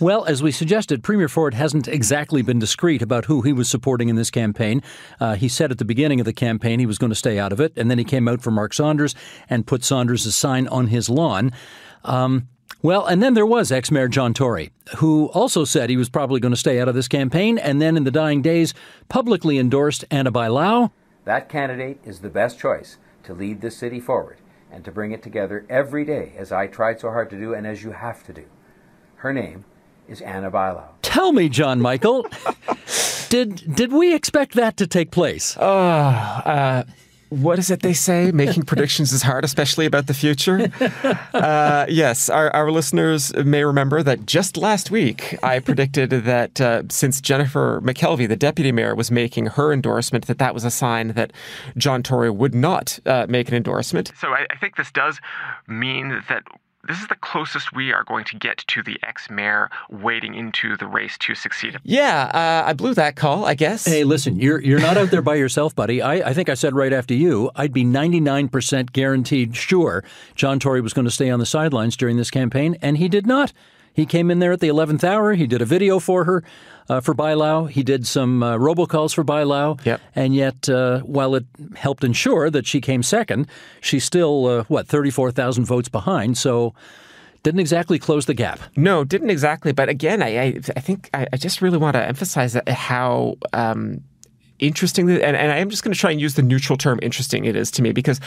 Well, 0.00 0.24
as 0.24 0.42
we 0.42 0.50
suggested, 0.50 1.02
Premier 1.02 1.28
Ford 1.28 1.52
hasn't 1.52 1.88
exactly 1.88 2.40
been 2.40 2.58
discreet 2.58 3.02
about 3.02 3.26
who 3.26 3.42
he 3.42 3.52
was 3.52 3.68
supporting 3.68 4.08
in 4.08 4.16
this 4.16 4.30
campaign. 4.30 4.82
Uh, 5.20 5.34
he 5.34 5.46
said 5.46 5.70
at 5.70 5.76
the 5.76 5.84
beginning 5.84 6.20
of 6.20 6.24
the 6.24 6.32
campaign 6.32 6.80
he 6.80 6.86
was 6.86 6.96
going 6.96 7.10
to 7.10 7.16
stay 7.16 7.38
out 7.38 7.52
of 7.52 7.60
it, 7.60 7.74
and 7.76 7.90
then 7.90 7.98
he 7.98 8.04
came 8.04 8.26
out 8.26 8.40
for 8.40 8.50
Mark 8.50 8.72
Saunders 8.72 9.14
and 9.50 9.66
put 9.66 9.84
Saunders' 9.84 10.34
sign 10.34 10.68
on 10.68 10.86
his 10.86 11.10
lawn. 11.10 11.52
Um, 12.02 12.48
well, 12.80 13.04
and 13.04 13.22
then 13.22 13.34
there 13.34 13.46
was 13.46 13.70
ex 13.70 13.90
Mayor 13.90 14.08
John 14.08 14.32
Tory, 14.32 14.70
who 14.96 15.26
also 15.34 15.66
said 15.66 15.90
he 15.90 15.98
was 15.98 16.08
probably 16.08 16.40
going 16.40 16.52
to 16.52 16.56
stay 16.56 16.80
out 16.80 16.88
of 16.88 16.94
this 16.94 17.08
campaign, 17.08 17.58
and 17.58 17.80
then 17.80 17.94
in 17.94 18.04
the 18.04 18.10
dying 18.10 18.40
days 18.40 18.72
publicly 19.10 19.58
endorsed 19.58 20.06
Ana 20.10 20.32
Bailão. 20.32 20.92
That 21.26 21.50
candidate 21.50 22.00
is 22.04 22.20
the 22.20 22.30
best 22.30 22.58
choice 22.58 22.96
to 23.24 23.34
lead 23.34 23.60
this 23.60 23.76
city 23.76 24.00
forward 24.00 24.38
and 24.70 24.84
to 24.84 24.92
bring 24.92 25.12
it 25.12 25.22
together 25.22 25.64
every 25.68 26.04
day, 26.04 26.32
as 26.36 26.52
I 26.52 26.66
tried 26.66 27.00
so 27.00 27.10
hard 27.10 27.30
to 27.30 27.38
do 27.38 27.54
and 27.54 27.66
as 27.66 27.82
you 27.82 27.92
have 27.92 28.24
to 28.24 28.32
do. 28.32 28.44
Her 29.16 29.32
name 29.32 29.64
is 30.08 30.20
Ana 30.20 30.50
Bailão. 30.50 30.88
Tell 31.02 31.32
me, 31.32 31.48
John 31.48 31.80
Michael, 31.80 32.26
did 33.28 33.74
did 33.74 33.92
we 33.92 34.14
expect 34.14 34.54
that 34.54 34.76
to 34.78 34.86
take 34.86 35.10
place? 35.10 35.56
Oh, 35.58 35.66
uh, 35.66 36.84
what 37.34 37.58
is 37.58 37.70
it 37.70 37.80
they 37.80 37.92
say? 37.92 38.30
Making 38.32 38.62
predictions 38.66 39.12
is 39.12 39.22
hard, 39.22 39.44
especially 39.44 39.86
about 39.86 40.06
the 40.06 40.14
future. 40.14 40.70
Uh, 41.32 41.86
yes, 41.88 42.28
our, 42.28 42.50
our 42.50 42.70
listeners 42.70 43.34
may 43.34 43.64
remember 43.64 44.02
that 44.02 44.26
just 44.26 44.56
last 44.56 44.90
week 44.90 45.36
I 45.42 45.58
predicted 45.60 46.10
that 46.10 46.60
uh, 46.60 46.82
since 46.88 47.20
Jennifer 47.20 47.80
McKelvie, 47.82 48.28
the 48.28 48.36
deputy 48.36 48.72
mayor, 48.72 48.94
was 48.94 49.10
making 49.10 49.46
her 49.46 49.72
endorsement, 49.72 50.26
that 50.26 50.38
that 50.38 50.54
was 50.54 50.64
a 50.64 50.70
sign 50.70 51.08
that 51.08 51.32
John 51.76 52.02
Tory 52.02 52.30
would 52.30 52.54
not 52.54 52.98
uh, 53.06 53.26
make 53.28 53.48
an 53.48 53.54
endorsement. 53.54 54.12
So 54.20 54.28
I, 54.28 54.46
I 54.50 54.56
think 54.56 54.76
this 54.76 54.90
does 54.90 55.20
mean 55.66 56.22
that 56.28 56.44
this 56.86 57.00
is 57.00 57.08
the 57.08 57.16
closest 57.16 57.72
we 57.72 57.92
are 57.92 58.04
going 58.04 58.24
to 58.24 58.36
get 58.36 58.58
to 58.68 58.82
the 58.82 58.98
ex 59.02 59.30
mayor 59.30 59.70
wading 59.90 60.34
into 60.34 60.76
the 60.76 60.86
race 60.86 61.16
to 61.18 61.34
succeed. 61.34 61.74
Him. 61.74 61.80
Yeah, 61.84 62.30
uh, 62.34 62.68
I 62.68 62.72
blew 62.72 62.94
that 62.94 63.16
call, 63.16 63.44
I 63.44 63.54
guess. 63.54 63.84
Hey, 63.84 64.04
listen, 64.04 64.36
you're 64.36 64.60
you're 64.60 64.80
not 64.80 64.96
out 64.96 65.10
there 65.10 65.22
by 65.22 65.36
yourself, 65.36 65.74
buddy. 65.74 66.02
I, 66.02 66.30
I 66.30 66.34
think 66.34 66.48
I 66.48 66.54
said 66.54 66.74
right 66.74 66.92
after 66.92 67.14
you, 67.14 67.50
I'd 67.56 67.72
be 67.72 67.84
99% 67.84 68.92
guaranteed 68.92 69.56
sure 69.56 70.04
John 70.34 70.58
Tory 70.58 70.80
was 70.80 70.92
going 70.92 71.06
to 71.06 71.10
stay 71.10 71.30
on 71.30 71.38
the 71.38 71.46
sidelines 71.46 71.96
during 71.96 72.16
this 72.16 72.30
campaign, 72.30 72.76
and 72.82 72.98
he 72.98 73.08
did 73.08 73.26
not. 73.26 73.52
He 73.94 74.06
came 74.06 74.30
in 74.30 74.40
there 74.40 74.52
at 74.52 74.60
the 74.60 74.68
11th 74.68 75.04
hour. 75.04 75.34
He 75.34 75.46
did 75.46 75.62
a 75.62 75.64
video 75.64 76.00
for 76.00 76.24
her, 76.24 76.42
uh, 76.88 77.00
for 77.00 77.14
Bailão. 77.14 77.68
He 77.68 77.82
did 77.82 78.06
some 78.06 78.42
uh, 78.42 78.56
robocalls 78.56 79.14
for 79.14 79.24
Bailão. 79.24 79.84
Yep. 79.84 80.00
And 80.14 80.34
yet, 80.34 80.68
uh, 80.68 81.00
while 81.00 81.34
it 81.34 81.46
helped 81.76 82.04
ensure 82.04 82.50
that 82.50 82.66
she 82.66 82.80
came 82.80 83.02
second, 83.02 83.46
she's 83.80 84.04
still, 84.04 84.46
uh, 84.46 84.64
what, 84.64 84.86
34,000 84.86 85.64
votes 85.64 85.88
behind. 85.88 86.38
So 86.38 86.74
didn't 87.42 87.60
exactly 87.60 87.98
close 87.98 88.26
the 88.26 88.34
gap. 88.34 88.58
No, 88.76 89.04
didn't 89.04 89.30
exactly. 89.30 89.72
But 89.72 89.88
again, 89.88 90.22
I, 90.22 90.38
I, 90.38 90.46
I 90.76 90.80
think 90.80 91.10
I, 91.14 91.26
I, 91.32 91.36
just 91.36 91.60
really 91.60 91.78
want 91.78 91.94
to 91.94 92.04
emphasize 92.04 92.56
how. 92.66 93.36
Um, 93.52 94.02
interesting 94.60 95.10
and, 95.10 95.36
and 95.36 95.52
I'm 95.52 95.68
just 95.68 95.82
going 95.82 95.92
to 95.92 95.98
try 95.98 96.12
and 96.12 96.20
use 96.20 96.34
the 96.34 96.42
neutral 96.42 96.78
term 96.78 97.00
interesting 97.02 97.44
it 97.44 97.56
is 97.56 97.72
to 97.72 97.82
me 97.82 97.90
because 97.90 98.20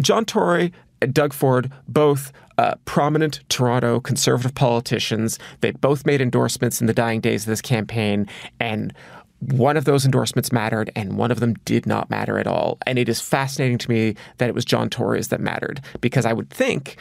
John 0.00 0.24
Tory 0.24 0.72
Doug 1.06 1.32
Ford, 1.32 1.70
both 1.88 2.32
uh, 2.58 2.74
prominent 2.84 3.40
Toronto 3.48 4.00
conservative 4.00 4.54
politicians. 4.54 5.38
They 5.60 5.72
both 5.72 6.06
made 6.06 6.20
endorsements 6.20 6.80
in 6.80 6.86
the 6.86 6.94
dying 6.94 7.20
days 7.20 7.42
of 7.44 7.48
this 7.48 7.62
campaign, 7.62 8.28
and 8.60 8.92
one 9.40 9.76
of 9.76 9.84
those 9.84 10.04
endorsements 10.04 10.52
mattered 10.52 10.90
and 10.94 11.16
one 11.16 11.32
of 11.32 11.40
them 11.40 11.54
did 11.64 11.84
not 11.84 12.08
matter 12.08 12.38
at 12.38 12.46
all. 12.46 12.78
And 12.86 12.96
it 12.96 13.08
is 13.08 13.20
fascinating 13.20 13.78
to 13.78 13.90
me 13.90 14.14
that 14.38 14.48
it 14.48 14.54
was 14.54 14.64
John 14.64 14.88
Tory's 14.88 15.28
that 15.28 15.40
mattered 15.40 15.80
because 16.00 16.24
I 16.24 16.32
would 16.32 16.48
think 16.48 16.96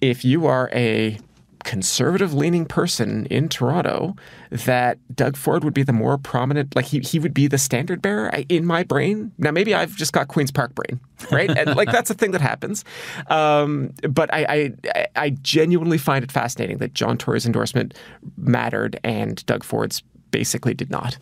if 0.00 0.24
you 0.24 0.46
are 0.46 0.68
a 0.72 1.18
conservative 1.66 2.32
leaning 2.32 2.64
person 2.64 3.26
in 3.26 3.48
Toronto 3.48 4.14
that 4.50 4.98
Doug 5.14 5.36
Ford 5.36 5.64
would 5.64 5.74
be 5.74 5.82
the 5.82 5.92
more 5.92 6.16
prominent, 6.16 6.76
like 6.76 6.86
he, 6.86 7.00
he 7.00 7.18
would 7.18 7.34
be 7.34 7.48
the 7.48 7.58
standard 7.58 8.00
bearer 8.00 8.30
in 8.48 8.64
my 8.64 8.84
brain. 8.84 9.32
Now, 9.36 9.50
maybe 9.50 9.74
I've 9.74 9.94
just 9.96 10.12
got 10.12 10.28
Queen's 10.28 10.52
Park 10.52 10.76
brain, 10.76 11.00
right? 11.30 11.50
and 11.50 11.74
like 11.76 11.90
that's 11.90 12.08
a 12.08 12.14
thing 12.14 12.30
that 12.30 12.40
happens. 12.40 12.84
Um, 13.26 13.92
but 14.08 14.32
I, 14.32 14.72
I, 14.94 15.06
I 15.16 15.30
genuinely 15.30 15.98
find 15.98 16.22
it 16.22 16.30
fascinating 16.30 16.78
that 16.78 16.94
John 16.94 17.18
Tory's 17.18 17.44
endorsement 17.44 17.94
mattered 18.36 19.00
and 19.02 19.44
Doug 19.46 19.64
Ford's 19.64 20.04
basically 20.30 20.72
did 20.72 20.88
not. 20.88 21.18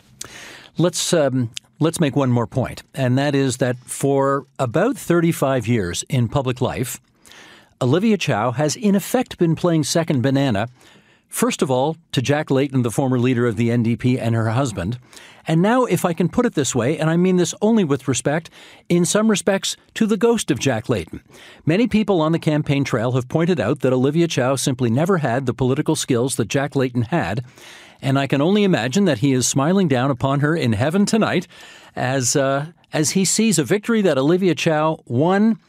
Let's 0.77 1.11
um, 1.11 1.49
let's 1.79 1.99
make 1.99 2.15
one 2.15 2.31
more 2.31 2.47
point, 2.47 2.83
and 2.93 3.17
that 3.17 3.33
is 3.33 3.57
that 3.57 3.77
for 3.77 4.45
about 4.59 4.95
35 4.95 5.67
years 5.67 6.03
in 6.09 6.27
public 6.27 6.61
life, 6.61 6.99
Olivia 7.81 8.17
Chow 8.17 8.51
has 8.51 8.75
in 8.75 8.95
effect 8.95 9.37
been 9.37 9.55
playing 9.55 9.83
second 9.83 10.21
banana, 10.21 10.67
first 11.27 11.61
of 11.61 11.69
all 11.69 11.97
to 12.11 12.21
Jack 12.21 12.49
Layton, 12.49 12.83
the 12.83 12.91
former 12.91 13.19
leader 13.19 13.45
of 13.45 13.57
the 13.57 13.69
NDP, 13.69 14.19
and 14.19 14.33
her 14.33 14.49
husband, 14.49 14.97
and 15.47 15.61
now, 15.61 15.85
if 15.85 16.05
I 16.05 16.13
can 16.13 16.29
put 16.29 16.45
it 16.45 16.55
this 16.55 16.73
way, 16.73 16.97
and 16.97 17.09
I 17.09 17.17
mean 17.17 17.37
this 17.37 17.53
only 17.61 17.83
with 17.83 18.07
respect, 18.07 18.49
in 18.89 19.05
some 19.05 19.29
respects, 19.29 19.77
to 19.93 20.07
the 20.07 20.17
ghost 20.17 20.49
of 20.49 20.59
Jack 20.59 20.89
Layton. 20.89 21.21
Many 21.65 21.87
people 21.87 22.19
on 22.21 22.31
the 22.31 22.39
campaign 22.39 22.83
trail 22.83 23.11
have 23.11 23.29
pointed 23.29 23.59
out 23.59 23.81
that 23.81 23.93
Olivia 23.93 24.27
Chow 24.27 24.55
simply 24.55 24.89
never 24.89 25.19
had 25.19 25.45
the 25.45 25.53
political 25.53 25.95
skills 25.95 26.35
that 26.37 26.47
Jack 26.47 26.75
Layton 26.75 27.03
had, 27.03 27.45
and 28.01 28.17
I 28.17 28.25
can 28.25 28.41
only 28.41 28.63
imagine 28.63 29.05
that 29.05 29.19
he 29.19 29.33
is 29.33 29.47
smiling 29.47 29.87
down 29.87 30.09
upon 30.09 30.39
her 30.39 30.55
in 30.55 30.73
heaven 30.73 31.05
tonight 31.05 31.47
as, 31.95 32.35
uh, 32.35 32.67
as 32.91 33.11
he 33.11 33.23
sees 33.23 33.59
a 33.59 33.63
victory 33.63 34.01
that 34.01 34.17
Olivia 34.17 34.55
Chow 34.55 34.99
won 35.05 35.59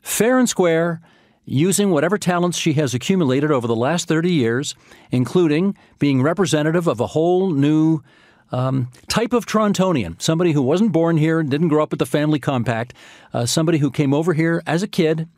fair 0.00 0.38
and 0.38 0.48
square 0.48 1.00
using 1.46 1.90
whatever 1.90 2.18
talents 2.18 2.58
she 2.58 2.74
has 2.74 2.92
accumulated 2.92 3.50
over 3.50 3.66
the 3.66 3.76
last 3.76 4.08
30 4.08 4.30
years, 4.30 4.74
including 5.10 5.76
being 5.98 6.22
representative 6.22 6.86
of 6.86 7.00
a 7.00 7.06
whole 7.06 7.50
new 7.50 8.02
um, 8.52 8.88
type 9.08 9.32
of 9.32 9.46
Torontonian, 9.46 10.20
somebody 10.20 10.52
who 10.52 10.62
wasn't 10.62 10.92
born 10.92 11.16
here, 11.16 11.42
didn't 11.42 11.68
grow 11.68 11.82
up 11.82 11.90
with 11.90 11.98
the 11.98 12.06
family 12.06 12.38
compact, 12.38 12.94
uh, 13.32 13.46
somebody 13.46 13.78
who 13.78 13.90
came 13.90 14.12
over 14.12 14.34
here 14.34 14.62
as 14.66 14.82
a 14.82 14.88
kid 14.88 15.28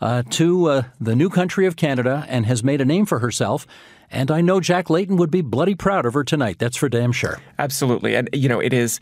uh, 0.00 0.22
to 0.30 0.66
uh, 0.66 0.82
the 1.00 1.14
new 1.14 1.30
country 1.30 1.66
of 1.66 1.76
Canada 1.76 2.26
and 2.28 2.44
has 2.46 2.64
made 2.64 2.80
a 2.80 2.84
name 2.84 3.06
for 3.06 3.20
herself. 3.20 3.66
And 4.10 4.30
I 4.30 4.42
know 4.42 4.60
Jack 4.60 4.90
Layton 4.90 5.16
would 5.16 5.30
be 5.30 5.40
bloody 5.40 5.74
proud 5.74 6.04
of 6.04 6.12
her 6.14 6.24
tonight. 6.24 6.58
That's 6.58 6.76
for 6.76 6.88
damn 6.88 7.12
sure. 7.12 7.40
Absolutely. 7.58 8.14
And, 8.14 8.28
you 8.32 8.48
know, 8.48 8.60
it 8.60 8.72
is. 8.72 9.00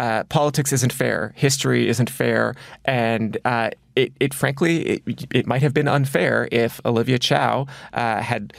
Uh, 0.00 0.24
politics 0.24 0.72
isn't 0.72 0.94
fair, 0.94 1.34
history 1.36 1.86
isn't 1.86 2.08
fair, 2.08 2.54
and 2.86 3.36
uh, 3.44 3.68
it, 3.94 4.10
it, 4.18 4.32
frankly 4.32 4.80
it, 4.82 5.26
it, 5.30 5.46
might 5.46 5.60
have 5.60 5.74
been 5.74 5.88
unfair 5.88 6.48
if 6.50 6.80
Olivia 6.86 7.18
Chow 7.18 7.66
uh, 7.92 8.22
had 8.22 8.54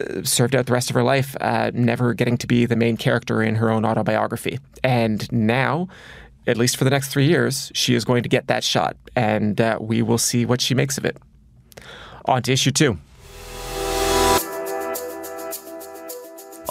uh, 0.00 0.24
served 0.24 0.56
out 0.56 0.66
the 0.66 0.72
rest 0.72 0.90
of 0.90 0.94
her 0.94 1.04
life 1.04 1.36
uh, 1.40 1.70
never 1.74 2.12
getting 2.12 2.36
to 2.38 2.48
be 2.48 2.66
the 2.66 2.74
main 2.74 2.96
character 2.96 3.40
in 3.40 3.54
her 3.54 3.70
own 3.70 3.84
autobiography. 3.84 4.58
And 4.82 5.30
now, 5.30 5.86
at 6.48 6.56
least 6.56 6.76
for 6.76 6.82
the 6.82 6.90
next 6.90 7.10
three 7.10 7.28
years, 7.28 7.70
she 7.72 7.94
is 7.94 8.04
going 8.04 8.24
to 8.24 8.28
get 8.28 8.48
that 8.48 8.64
shot, 8.64 8.96
and 9.14 9.60
uh, 9.60 9.78
we 9.80 10.02
will 10.02 10.18
see 10.18 10.44
what 10.44 10.60
she 10.60 10.74
makes 10.74 10.98
of 10.98 11.04
it. 11.04 11.16
On 12.24 12.42
to 12.42 12.52
issue 12.52 12.72
two. 12.72 12.98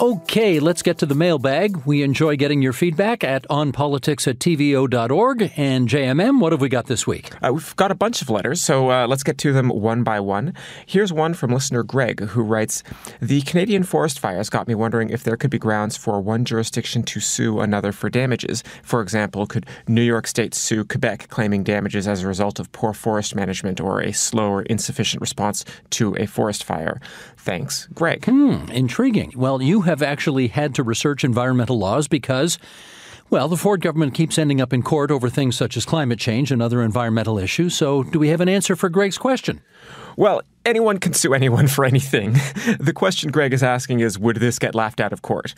Okay, 0.00 0.60
let's 0.60 0.80
get 0.80 0.96
to 0.98 1.04
the 1.04 1.14
mailbag. 1.14 1.84
We 1.84 2.02
enjoy 2.02 2.36
getting 2.36 2.62
your 2.62 2.72
feedback 2.72 3.22
at 3.22 3.46
onpolitics 3.50 4.26
at 4.26 4.38
tvo.org. 4.38 5.52
And 5.58 5.90
JMM, 5.90 6.40
what 6.40 6.52
have 6.52 6.62
we 6.62 6.70
got 6.70 6.86
this 6.86 7.06
week? 7.06 7.30
Uh, 7.44 7.52
we've 7.52 7.76
got 7.76 7.90
a 7.90 7.94
bunch 7.94 8.22
of 8.22 8.30
letters, 8.30 8.62
so 8.62 8.90
uh, 8.90 9.06
let's 9.06 9.22
get 9.22 9.36
to 9.36 9.52
them 9.52 9.68
one 9.68 10.02
by 10.02 10.18
one. 10.18 10.54
Here's 10.86 11.12
one 11.12 11.34
from 11.34 11.52
listener 11.52 11.82
Greg, 11.82 12.20
who 12.20 12.40
writes 12.42 12.82
The 13.20 13.42
Canadian 13.42 13.82
forest 13.82 14.18
fires 14.18 14.48
got 14.48 14.66
me 14.66 14.74
wondering 14.74 15.10
if 15.10 15.22
there 15.22 15.36
could 15.36 15.50
be 15.50 15.58
grounds 15.58 15.98
for 15.98 16.18
one 16.18 16.46
jurisdiction 16.46 17.02
to 17.02 17.20
sue 17.20 17.60
another 17.60 17.92
for 17.92 18.08
damages. 18.08 18.64
For 18.82 19.02
example, 19.02 19.46
could 19.46 19.66
New 19.86 20.00
York 20.00 20.26
State 20.26 20.54
sue 20.54 20.82
Quebec, 20.82 21.28
claiming 21.28 21.62
damages 21.62 22.08
as 22.08 22.22
a 22.22 22.26
result 22.26 22.58
of 22.58 22.72
poor 22.72 22.94
forest 22.94 23.34
management 23.34 23.82
or 23.82 24.00
a 24.00 24.14
slow 24.14 24.48
or 24.50 24.62
insufficient 24.62 25.20
response 25.20 25.66
to 25.90 26.16
a 26.16 26.24
forest 26.24 26.64
fire? 26.64 27.02
Thanks, 27.36 27.86
Greg. 27.92 28.24
Hmm, 28.24 28.70
intriguing. 28.70 29.32
Well, 29.36 29.60
you 29.60 29.82
have 29.82 29.89
actually 29.98 30.48
had 30.48 30.74
to 30.76 30.82
research 30.82 31.24
environmental 31.24 31.78
laws 31.78 32.08
because, 32.08 32.58
well, 33.28 33.48
the 33.48 33.56
Ford 33.56 33.80
government 33.80 34.14
keeps 34.14 34.38
ending 34.38 34.60
up 34.60 34.72
in 34.72 34.82
court 34.82 35.10
over 35.10 35.28
things 35.28 35.56
such 35.56 35.76
as 35.76 35.84
climate 35.84 36.18
change 36.18 36.50
and 36.50 36.62
other 36.62 36.82
environmental 36.82 37.38
issues. 37.38 37.74
So, 37.74 38.02
do 38.04 38.18
we 38.18 38.28
have 38.28 38.40
an 38.40 38.48
answer 38.48 38.76
for 38.76 38.88
Greg's 38.88 39.18
question? 39.18 39.60
Well, 40.16 40.42
anyone 40.64 40.98
can 40.98 41.12
sue 41.12 41.34
anyone 41.34 41.66
for 41.66 41.84
anything. 41.84 42.32
the 42.78 42.92
question 42.94 43.30
Greg 43.30 43.52
is 43.52 43.62
asking 43.62 44.00
is 44.00 44.18
would 44.18 44.36
this 44.36 44.58
get 44.58 44.74
laughed 44.74 45.00
out 45.00 45.12
of 45.12 45.22
court? 45.22 45.54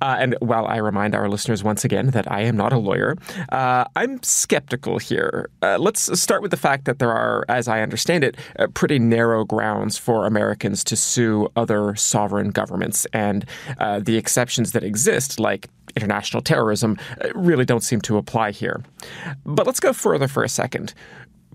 Uh, 0.00 0.16
and 0.18 0.36
while 0.40 0.66
I 0.66 0.76
remind 0.76 1.14
our 1.14 1.28
listeners 1.28 1.62
once 1.62 1.84
again 1.84 2.08
that 2.08 2.30
I 2.30 2.42
am 2.42 2.56
not 2.56 2.72
a 2.72 2.78
lawyer, 2.78 3.16
uh, 3.50 3.84
I'm 3.94 4.22
skeptical 4.22 4.98
here. 4.98 5.48
Uh, 5.62 5.78
let's 5.78 6.18
start 6.20 6.42
with 6.42 6.50
the 6.50 6.56
fact 6.56 6.84
that 6.86 6.98
there 6.98 7.12
are, 7.12 7.44
as 7.48 7.68
I 7.68 7.82
understand 7.82 8.24
it, 8.24 8.36
uh, 8.58 8.66
pretty 8.68 8.98
narrow 8.98 9.44
grounds 9.44 9.98
for 9.98 10.26
Americans 10.26 10.82
to 10.84 10.96
sue 10.96 11.48
other 11.56 11.94
sovereign 11.94 12.50
governments. 12.50 13.06
And 13.12 13.44
uh, 13.78 14.00
the 14.00 14.16
exceptions 14.16 14.72
that 14.72 14.82
exist, 14.82 15.38
like 15.38 15.68
international 15.94 16.42
terrorism, 16.42 16.98
uh, 17.22 17.28
really 17.34 17.64
don't 17.64 17.82
seem 17.82 18.00
to 18.02 18.16
apply 18.16 18.50
here. 18.50 18.82
But 19.44 19.66
let's 19.66 19.80
go 19.80 19.92
further 19.92 20.28
for 20.28 20.42
a 20.42 20.48
second 20.48 20.94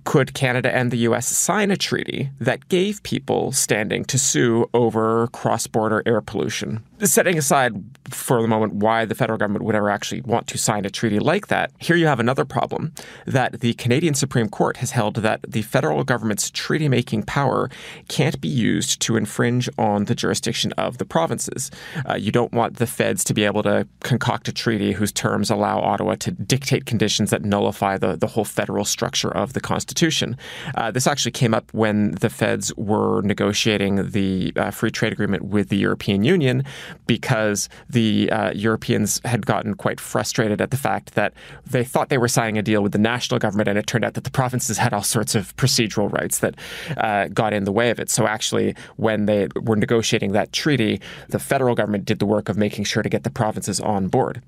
could 0.04 0.34
Canada 0.34 0.74
and 0.76 0.92
the 0.92 0.98
US 1.10 1.28
sign 1.28 1.72
a 1.72 1.78
treaty 1.78 2.30
that 2.40 2.68
gave 2.70 3.04
people 3.04 3.52
standing 3.52 4.04
to 4.06 4.18
sue 4.18 4.70
over 4.74 5.28
cross 5.28 5.68
border 5.68 6.04
air 6.06 6.22
pollution? 6.22 6.84
Setting 7.04 7.38
aside 7.38 7.74
for 8.10 8.42
the 8.42 8.48
moment 8.48 8.76
why 8.76 9.06
the 9.06 9.16
federal 9.16 9.38
government 9.38 9.66
would 9.66 9.76
ever 9.76 9.90
actually 9.90 10.22
want 10.22 10.48
to 10.48 10.58
sign 10.58 10.86
a 10.86 10.90
treaty 10.90 11.20
like 11.20 11.48
that, 11.48 11.72
here 11.80 11.96
you 11.96 12.08
have 12.08 12.20
another 12.20 12.46
problem 12.46 12.94
that 13.26 13.62
the 13.62 13.74
Canadian 13.76 14.14
Supreme 14.14 14.50
Court 14.50 14.78
has 14.78 14.92
held 14.92 15.16
that 15.16 15.42
the 15.48 15.62
federal 15.62 16.04
government's 16.04 16.50
treaty 16.52 16.88
making 16.88 17.24
power 17.24 17.70
can't 18.08 18.40
be 18.42 18.48
used 18.48 19.02
to 19.02 19.16
infringe 19.16 19.70
on 19.78 20.06
the 20.06 20.16
jurisdiction 20.16 20.74
of 20.74 20.98
the 20.98 21.06
provinces. 21.06 21.72
Uh, 22.08 22.16
you 22.16 22.32
don't 22.32 22.52
want 22.52 22.78
the 22.78 22.88
feds 22.88 23.24
to 23.24 23.34
be 23.34 23.44
able 23.44 23.64
to 23.64 23.88
concoct 24.02 24.48
a 24.48 24.52
treaty 24.52 24.92
whose 24.92 25.12
terms 25.12 25.50
allow 25.50 25.80
Ottawa 25.80 26.16
to 26.16 26.32
dictate 26.32 26.86
conditions 26.86 27.30
that 27.30 27.44
nullify 27.44 27.98
the, 27.98 28.16
the 28.16 28.28
whole 28.28 28.46
federal 28.46 28.86
structure 28.86 29.32
of 29.32 29.54
the 29.54 29.62
Constitution. 29.62 30.38
Uh, 30.76 30.92
this 30.92 31.08
actually 31.08 31.32
came 31.32 31.54
up 31.54 31.74
when 31.74 32.12
the 32.12 32.30
feds 32.30 32.76
were 32.76 33.22
negotiating 33.22 34.12
the 34.12 34.52
uh, 34.56 34.72
free 34.72 34.92
trade 34.92 35.14
agreement 35.14 35.46
with 35.46 35.70
the 35.70 35.78
European 35.78 36.24
Union 36.24 36.64
because 37.08 37.70
the 37.90 38.32
uh, 38.32 38.52
Europeans 38.52 39.22
had 39.26 39.46
gotten 39.46 39.74
quite 39.74 40.00
frustrated 40.00 40.62
at 40.62 40.72
the 40.72 40.78
fact 40.78 41.16
that 41.16 41.34
they 41.66 41.84
thought 41.84 42.10
they 42.10 42.18
were 42.18 42.28
signing 42.28 42.58
a 42.58 42.62
deal 42.62 42.82
with 42.82 42.92
the 42.92 42.98
national 43.00 43.40
government, 43.40 43.68
and 43.68 43.78
it 43.78 43.88
turned 43.88 44.06
out 44.06 44.14
that 44.14 44.24
the 44.24 44.32
provinces 44.32 44.78
had 44.78 44.94
all 44.94 45.04
sorts 45.04 45.36
of 45.36 45.56
procedural 45.58 46.12
rights 46.12 46.40
that 46.40 46.56
uh, 46.98 47.28
got 47.28 47.54
in 47.54 47.64
the 47.64 47.72
way 47.72 47.90
of 47.90 48.00
it. 48.00 48.10
So 48.10 48.28
actually, 48.28 48.76
when 48.98 49.26
they 49.26 49.48
were 49.62 49.76
negotiating 49.76 50.32
that 50.34 50.52
treaty, 50.52 51.02
the 51.30 51.40
federal 51.40 51.76
government 51.76 52.06
did 52.06 52.20
the 52.20 52.26
work 52.26 52.50
of 52.50 52.58
making 52.58 52.86
sure 52.86 53.04
to 53.04 53.10
get 53.10 53.24
the 53.24 53.32
provinces 53.32 53.80
on 53.80 54.08
board. 54.08 54.42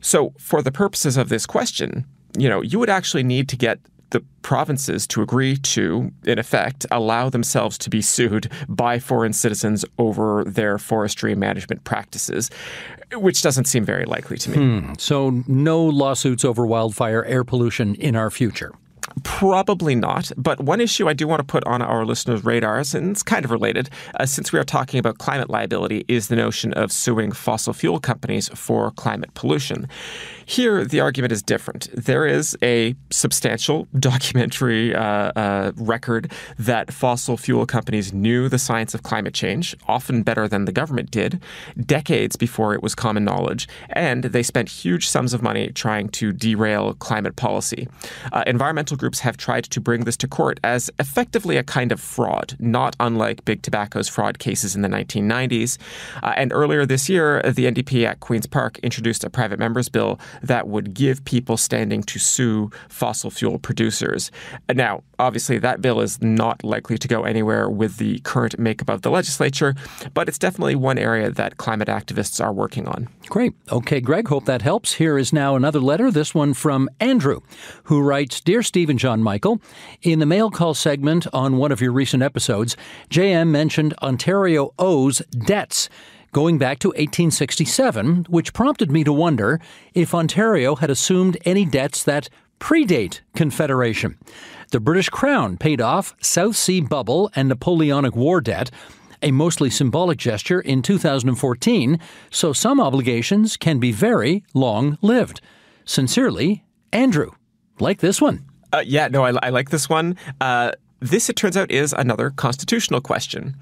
So 0.00 0.32
for 0.38 0.62
the 0.62 0.72
purposes 0.72 1.16
of 1.16 1.28
this 1.28 1.46
question, 1.46 2.06
you 2.36 2.48
know, 2.48 2.62
you 2.62 2.78
would 2.78 2.90
actually 2.90 3.22
need 3.22 3.48
to 3.50 3.56
get 3.56 3.78
the 4.12 4.22
provinces 4.42 5.06
to 5.08 5.22
agree 5.22 5.56
to, 5.56 6.12
in 6.24 6.38
effect, 6.38 6.86
allow 6.90 7.28
themselves 7.28 7.76
to 7.78 7.90
be 7.90 8.00
sued 8.00 8.50
by 8.68 8.98
foreign 8.98 9.32
citizens 9.32 9.84
over 9.98 10.44
their 10.44 10.78
forestry 10.78 11.34
management 11.34 11.84
practices, 11.84 12.50
which 13.14 13.42
doesn't 13.42 13.66
seem 13.66 13.84
very 13.84 14.04
likely 14.04 14.38
to 14.38 14.50
me. 14.50 14.56
Hmm. 14.56 14.92
So, 14.98 15.42
no 15.46 15.84
lawsuits 15.84 16.44
over 16.44 16.66
wildfire 16.66 17.24
air 17.24 17.44
pollution 17.44 17.94
in 17.96 18.14
our 18.16 18.30
future. 18.30 18.72
Probably 19.24 19.94
not. 19.94 20.30
But 20.36 20.60
one 20.60 20.80
issue 20.80 21.08
I 21.08 21.12
do 21.12 21.26
want 21.26 21.40
to 21.40 21.44
put 21.44 21.64
on 21.64 21.82
our 21.82 22.04
listeners' 22.04 22.44
radars, 22.44 22.94
and 22.94 23.10
it's 23.10 23.22
kind 23.22 23.44
of 23.44 23.50
related, 23.50 23.90
uh, 24.18 24.26
since 24.26 24.52
we 24.52 24.58
are 24.58 24.64
talking 24.64 24.98
about 24.98 25.18
climate 25.18 25.50
liability, 25.50 26.04
is 26.08 26.28
the 26.28 26.36
notion 26.36 26.72
of 26.74 26.92
suing 26.92 27.32
fossil 27.32 27.72
fuel 27.72 28.00
companies 28.00 28.48
for 28.54 28.90
climate 28.92 29.34
pollution. 29.34 29.88
Here, 30.46 30.84
the 30.84 31.00
argument 31.00 31.32
is 31.32 31.42
different. 31.42 31.88
There 31.92 32.26
is 32.26 32.56
a 32.62 32.94
substantial 33.10 33.86
documentary 33.98 34.94
uh, 34.94 35.02
uh, 35.02 35.72
record 35.76 36.32
that 36.58 36.92
fossil 36.92 37.36
fuel 37.36 37.66
companies 37.66 38.12
knew 38.12 38.48
the 38.48 38.58
science 38.58 38.94
of 38.94 39.02
climate 39.02 39.34
change, 39.34 39.76
often 39.86 40.22
better 40.22 40.48
than 40.48 40.64
the 40.64 40.72
government 40.72 41.10
did, 41.10 41.40
decades 41.84 42.36
before 42.36 42.74
it 42.74 42.82
was 42.82 42.94
common 42.94 43.24
knowledge, 43.24 43.68
and 43.90 44.24
they 44.24 44.42
spent 44.42 44.68
huge 44.68 45.08
sums 45.08 45.32
of 45.32 45.42
money 45.42 45.68
trying 45.68 46.08
to 46.08 46.32
derail 46.32 46.94
climate 46.94 47.36
policy. 47.36 47.88
Uh, 48.32 48.44
environmental 48.46 48.96
groups 48.96 49.20
have 49.20 49.36
tried 49.36 49.64
to 49.64 49.80
bring 49.80 50.04
this 50.04 50.16
to 50.16 50.28
court 50.28 50.58
as 50.64 50.90
effectively 50.98 51.56
a 51.56 51.62
kind 51.62 51.92
of 51.92 52.00
fraud, 52.00 52.56
not 52.58 52.96
unlike 53.00 53.44
Big 53.44 53.62
Tobacco's 53.62 54.08
fraud 54.08 54.38
cases 54.38 54.74
in 54.74 54.82
the 54.82 54.88
1990s. 54.88 55.78
Uh, 56.22 56.34
and 56.36 56.52
earlier 56.52 56.84
this 56.86 57.08
year, 57.08 57.40
the 57.42 57.66
NDP 57.66 58.04
at 58.06 58.20
Queen's 58.20 58.46
Park 58.46 58.78
introduced 58.80 59.24
a 59.24 59.30
private 59.30 59.58
member's 59.58 59.88
bill 59.88 60.18
that 60.42 60.68
would 60.68 60.94
give 60.94 61.24
people 61.24 61.56
standing 61.56 62.02
to 62.04 62.18
sue 62.18 62.70
fossil 62.88 63.30
fuel 63.30 63.58
producers. 63.58 64.30
Now, 64.72 65.02
obviously, 65.18 65.58
that 65.58 65.80
bill 65.80 66.00
is 66.00 66.20
not 66.22 66.64
likely 66.64 66.98
to 66.98 67.08
go 67.08 67.22
anywhere 67.22 67.68
with 67.68 67.98
the 67.98 68.20
current 68.20 68.58
makeup 68.58 68.88
of 68.88 69.02
the 69.02 69.10
legislature, 69.10 69.74
but 70.14 70.28
it's 70.28 70.38
definitely 70.38 70.74
one 70.74 70.98
area 70.98 71.30
that 71.30 71.56
climate 71.56 71.88
activists 71.88 72.42
are 72.42 72.52
working 72.52 72.86
on. 72.86 73.08
Great. 73.26 73.54
Okay, 73.70 74.00
Greg, 74.00 74.28
hope 74.28 74.44
that 74.46 74.62
helps. 74.62 74.94
Here 74.94 75.18
is 75.18 75.32
now 75.32 75.56
another 75.56 75.80
letter, 75.80 76.10
this 76.10 76.34
one 76.34 76.54
from 76.54 76.88
Andrew, 77.00 77.40
who 77.84 78.00
writes 78.00 78.40
Dear 78.40 78.62
Stephen 78.62 78.98
John 78.98 79.22
Michael, 79.22 79.60
in 80.02 80.18
the 80.18 80.26
mail 80.26 80.50
call 80.50 80.74
segment 80.74 81.26
on 81.32 81.56
one 81.56 81.72
of 81.72 81.80
your 81.80 81.92
recent 81.92 82.22
episodes, 82.22 82.76
JM 83.10 83.48
mentioned 83.48 83.94
Ontario 84.02 84.74
owes 84.78 85.18
debts 85.30 85.88
going 86.32 86.58
back 86.58 86.78
to 86.80 86.88
1867, 86.88 88.26
which 88.28 88.52
prompted 88.52 88.90
me 88.90 89.04
to 89.04 89.12
wonder 89.12 89.60
if 89.94 90.14
Ontario 90.14 90.76
had 90.76 90.90
assumed 90.90 91.36
any 91.44 91.64
debts 91.64 92.02
that 92.04 92.28
predate 92.58 93.20
Confederation. 93.36 94.18
The 94.70 94.80
British 94.80 95.10
Crown 95.10 95.58
paid 95.58 95.80
off 95.80 96.14
South 96.20 96.56
Sea 96.56 96.80
Bubble 96.80 97.30
and 97.36 97.48
Napoleonic 97.48 98.16
War 98.16 98.40
debt, 98.40 98.70
a 99.22 99.30
mostly 99.30 99.68
symbolic 99.68 100.18
gesture 100.18 100.60
in 100.60 100.82
2014, 100.82 102.00
so 102.30 102.52
some 102.52 102.80
obligations 102.80 103.56
can 103.56 103.78
be 103.78 103.92
very 103.92 104.44
long 104.54 104.98
lived. 105.02 105.40
Sincerely, 105.84 106.64
Andrew. 106.92 107.30
Like 107.78 108.00
this 108.00 108.20
one. 108.20 108.44
Uh, 108.72 108.82
yeah, 108.86 109.08
no, 109.08 109.24
I, 109.24 109.32
I, 109.42 109.48
like 109.50 109.70
this 109.70 109.88
one. 109.88 110.16
Uh, 110.40 110.72
this, 111.02 111.28
it 111.28 111.36
turns 111.36 111.56
out, 111.56 111.70
is 111.70 111.92
another 111.92 112.30
constitutional 112.30 113.00
question. 113.00 113.56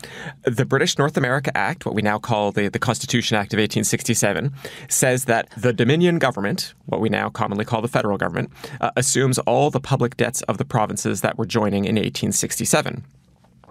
The 0.45 0.67
British 0.67 0.99
North 0.99 1.17
America 1.17 1.57
Act, 1.57 1.87
what 1.87 1.95
we 1.95 2.03
now 2.03 2.19
call 2.19 2.53
the, 2.53 2.69
the 2.69 2.79
Constitution 2.79 3.37
Act 3.37 3.55
of 3.55 3.59
1867, 3.59 4.53
says 4.89 5.25
that 5.25 5.49
the 5.57 5.73
Dominion 5.73 6.19
government, 6.19 6.75
what 6.87 7.01
we 7.01 7.09
now 7.09 7.31
commonly 7.31 7.65
call 7.65 7.81
the 7.81 7.89
federal 7.89 8.19
government, 8.19 8.51
uh, 8.81 8.91
assumes 8.97 9.39
all 9.41 9.71
the 9.71 9.81
public 9.81 10.17
debts 10.17 10.43
of 10.43 10.59
the 10.59 10.65
provinces 10.65 11.23
that 11.23 11.39
were 11.39 11.47
joining 11.47 11.85
in 11.85 11.97
1867. 11.97 13.05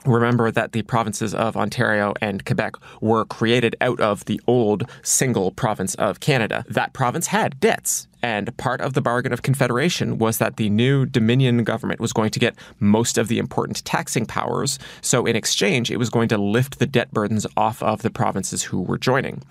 Remember 0.06 0.50
that 0.50 0.72
the 0.72 0.82
provinces 0.84 1.36
of 1.36 1.56
Ontario 1.56 2.14
and 2.22 2.46
Quebec 2.46 2.76
were 3.02 3.26
created 3.26 3.76
out 3.82 4.00
of 4.00 4.26
the 4.26 4.42
old 4.48 4.90
single 5.04 5.52
province 5.52 5.94
of 5.96 6.20
Canada. 6.20 6.66
That 6.68 6.94
province 6.94 7.28
had 7.28 7.60
debts. 7.60 8.08
And 8.22 8.56
part 8.58 8.82
of 8.82 8.94
the 8.94 9.02
bargain 9.02 9.32
of 9.32 9.42
Confederation 9.42 10.18
was 10.18 10.40
that 10.40 10.58
the 10.58 10.70
new 10.70 11.06
Dominion 11.06 11.64
government 11.64 12.00
was 12.00 12.14
going 12.14 12.32
to 12.32 12.40
get 12.40 12.56
most 12.80 13.18
of 13.18 13.28
the 13.28 13.40
important 13.40 13.84
taxing 13.86 14.26
powers. 14.26 14.80
So, 15.02 15.26
in 15.26 15.36
exchange, 15.36 15.92
it 15.92 15.98
was 15.98 16.10
going 16.10 16.30
to 16.30 16.38
lift 16.38 16.80
the 16.80 16.86
debt 16.86 17.12
burdens 17.12 17.46
off 17.56 17.82
of 17.84 18.02
the 18.02 18.10
provinces 18.10 18.64
who 18.64 18.82
were 18.82 18.98
joining. 18.98 19.44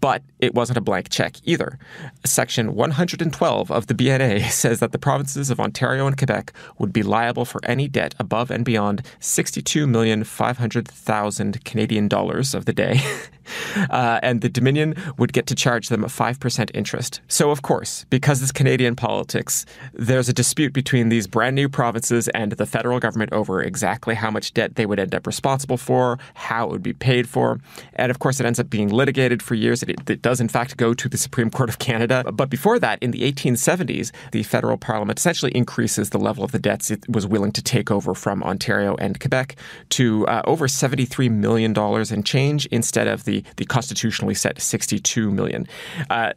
But 0.00 0.22
it 0.38 0.54
wasn't 0.54 0.78
a 0.78 0.82
blank 0.82 1.08
check 1.08 1.36
either. 1.44 1.78
Section 2.24 2.74
112 2.74 3.70
of 3.70 3.86
the 3.86 3.94
BNA 3.94 4.50
says 4.50 4.80
that 4.80 4.92
the 4.92 4.98
provinces 4.98 5.50
of 5.50 5.60
Ontario 5.60 6.06
and 6.06 6.16
Quebec 6.16 6.52
would 6.78 6.92
be 6.92 7.02
liable 7.02 7.44
for 7.44 7.60
any 7.64 7.88
debt 7.88 8.14
above 8.18 8.50
and 8.50 8.64
beyond 8.64 9.02
62,500,000 9.20 11.64
Canadian 11.64 12.08
dollars 12.08 12.54
of 12.54 12.64
the 12.66 12.72
day. 12.72 13.00
uh, 13.90 14.20
and 14.22 14.40
the 14.40 14.48
Dominion 14.48 14.94
would 15.18 15.32
get 15.32 15.46
to 15.46 15.54
charge 15.54 15.88
them 15.88 16.04
a 16.04 16.08
5% 16.08 16.70
interest. 16.74 17.20
So, 17.28 17.50
of 17.50 17.62
course, 17.62 18.04
because 18.10 18.42
it's 18.42 18.52
Canadian 18.52 18.96
politics, 18.96 19.66
there's 19.92 20.28
a 20.28 20.32
dispute 20.32 20.72
between 20.72 21.08
these 21.08 21.26
brand 21.26 21.56
new 21.56 21.68
provinces 21.68 22.28
and 22.28 22.52
the 22.52 22.66
federal 22.66 23.00
government 23.00 23.32
over 23.32 23.62
exactly 23.62 24.14
how 24.14 24.30
much 24.30 24.54
debt 24.54 24.76
they 24.76 24.86
would 24.86 24.98
end 24.98 25.14
up 25.14 25.26
responsible 25.26 25.76
for, 25.76 26.18
how 26.34 26.66
it 26.66 26.70
would 26.70 26.82
be 26.82 26.92
paid 26.92 27.28
for. 27.28 27.60
And 27.94 28.10
of 28.10 28.18
course, 28.18 28.40
it 28.40 28.46
ends 28.46 28.60
up 28.60 28.70
being 28.70 28.88
litigated 28.88 29.42
for 29.42 29.54
years. 29.54 29.82
It, 29.82 30.10
it 30.10 30.22
does, 30.22 30.40
in 30.40 30.48
fact, 30.48 30.76
go 30.76 30.94
to 30.94 31.08
the 31.08 31.16
Supreme 31.16 31.50
Court 31.50 31.68
of 31.68 31.78
Canada. 31.78 32.24
But 32.32 32.50
before 32.50 32.78
that, 32.78 33.02
in 33.02 33.10
the 33.10 33.30
1870s, 33.30 34.12
the 34.32 34.42
federal 34.42 34.76
parliament 34.76 35.18
essentially 35.18 35.52
increases 35.52 36.10
the 36.10 36.18
level 36.18 36.44
of 36.44 36.52
the 36.52 36.58
debts 36.58 36.90
it 36.90 37.04
was 37.08 37.26
willing 37.26 37.52
to 37.52 37.62
take 37.62 37.90
over 37.90 38.14
from 38.14 38.42
Ontario 38.42 38.96
and 38.96 39.18
Quebec 39.18 39.56
to 39.90 40.26
uh, 40.26 40.42
over 40.44 40.66
$73 40.66 41.30
million 41.30 41.72
in 42.12 42.22
change 42.22 42.66
instead 42.66 43.06
of 43.06 43.24
the, 43.24 43.31
the 43.56 43.64
constitutionally 43.64 44.34
set 44.34 44.60
62 44.60 45.30
million. 45.30 45.66
Uh, 46.10 46.32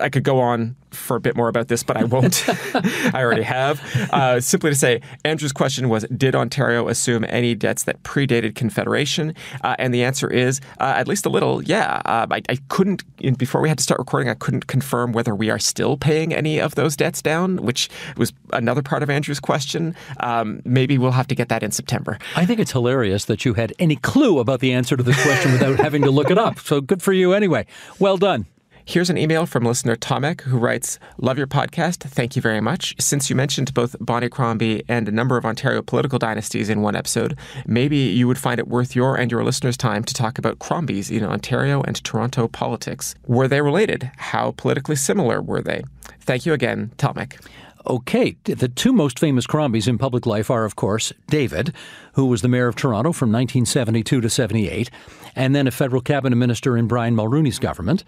I 0.00 0.08
could 0.08 0.24
go 0.24 0.40
on 0.40 0.76
for 0.90 1.16
a 1.16 1.20
bit 1.20 1.36
more 1.36 1.48
about 1.48 1.68
this, 1.68 1.82
but 1.82 1.96
I 1.96 2.04
won't. 2.04 2.44
I 3.14 3.22
already 3.22 3.42
have. 3.42 3.80
Uh, 4.12 4.40
simply 4.40 4.70
to 4.70 4.76
say, 4.76 5.00
Andrew's 5.24 5.52
question 5.52 5.88
was 5.88 6.04
Did 6.16 6.34
Ontario 6.34 6.88
assume 6.88 7.24
any 7.28 7.54
debts 7.54 7.84
that 7.84 8.02
predated 8.02 8.54
Confederation? 8.54 9.34
Uh, 9.62 9.76
and 9.78 9.94
the 9.94 10.04
answer 10.04 10.28
is 10.28 10.60
uh, 10.78 10.94
at 10.96 11.08
least 11.08 11.26
a 11.26 11.28
little, 11.28 11.62
yeah. 11.62 12.02
Uh, 12.04 12.26
I, 12.30 12.42
I, 12.48 12.58
couldn't, 12.68 13.04
before 13.38 13.60
we 13.60 13.68
had 13.68 13.78
to 13.78 13.84
start 13.84 13.98
recording, 13.98 14.28
I 14.28 14.34
couldn't 14.34 14.66
confirm 14.66 15.12
whether 15.12 15.34
we 15.34 15.50
are 15.50 15.58
still 15.58 15.96
paying 15.96 16.34
any 16.34 16.60
of 16.60 16.74
those 16.74 16.96
debts 16.96 17.22
down, 17.22 17.58
which 17.58 17.88
was 18.16 18.32
another 18.52 18.82
part 18.82 19.02
of 19.02 19.10
Andrew's 19.10 19.40
question. 19.40 19.94
Um, 20.20 20.62
maybe 20.64 20.98
we'll 20.98 21.10
have 21.12 21.28
to 21.28 21.34
get 21.34 21.48
that 21.48 21.62
in 21.62 21.70
September. 21.70 22.18
I 22.36 22.46
think 22.46 22.60
it's 22.60 22.72
hilarious 22.72 23.24
that 23.26 23.44
you 23.44 23.54
had 23.54 23.72
any 23.78 23.96
clue 23.96 24.38
about 24.38 24.60
the 24.60 24.72
answer 24.72 24.96
to 24.96 25.02
this 25.02 25.20
question 25.22 25.52
without 25.52 25.78
having 25.78 26.02
to 26.02 26.10
look 26.10 26.19
it 26.28 26.38
up. 26.38 26.58
So 26.58 26.80
good 26.80 27.00
for 27.00 27.12
you 27.12 27.32
anyway. 27.32 27.66
Well 28.00 28.16
done. 28.16 28.46
Here's 28.90 29.08
an 29.08 29.18
email 29.18 29.46
from 29.46 29.64
listener 29.64 29.94
Tomek 29.94 30.40
who 30.40 30.58
writes, 30.58 30.98
Love 31.18 31.38
your 31.38 31.46
podcast. 31.46 31.98
Thank 31.98 32.34
you 32.34 32.42
very 32.42 32.60
much. 32.60 32.96
Since 32.98 33.30
you 33.30 33.36
mentioned 33.36 33.72
both 33.72 33.94
Bonnie 34.00 34.28
Crombie 34.28 34.82
and 34.88 35.06
a 35.06 35.12
number 35.12 35.36
of 35.36 35.44
Ontario 35.44 35.80
political 35.80 36.18
dynasties 36.18 36.68
in 36.68 36.82
one 36.82 36.96
episode, 36.96 37.38
maybe 37.66 37.96
you 37.96 38.26
would 38.26 38.36
find 38.36 38.58
it 38.58 38.66
worth 38.66 38.96
your 38.96 39.14
and 39.16 39.30
your 39.30 39.44
listeners' 39.44 39.76
time 39.76 40.02
to 40.02 40.12
talk 40.12 40.38
about 40.38 40.58
Crombies 40.58 41.08
in 41.08 41.22
Ontario 41.22 41.82
and 41.82 42.02
Toronto 42.02 42.48
politics. 42.48 43.14
Were 43.28 43.46
they 43.46 43.60
related? 43.60 44.10
How 44.16 44.54
politically 44.56 44.96
similar 44.96 45.40
were 45.40 45.62
they? 45.62 45.84
Thank 46.22 46.44
you 46.44 46.52
again, 46.52 46.90
Tomek. 46.96 47.40
Okay, 47.86 48.36
the 48.44 48.68
two 48.68 48.92
most 48.92 49.18
famous 49.18 49.46
Crombies 49.46 49.88
in 49.88 49.96
public 49.96 50.26
life 50.26 50.50
are, 50.50 50.66
of 50.66 50.76
course, 50.76 51.14
David, 51.28 51.72
who 52.12 52.26
was 52.26 52.42
the 52.42 52.48
mayor 52.48 52.68
of 52.68 52.76
Toronto 52.76 53.12
from 53.12 53.32
1972 53.32 54.20
to 54.20 54.28
78, 54.28 54.90
and 55.34 55.54
then 55.54 55.66
a 55.66 55.70
federal 55.70 56.02
cabinet 56.02 56.36
minister 56.36 56.76
in 56.76 56.86
Brian 56.86 57.16
Mulroney's 57.16 57.58
government, 57.58 58.04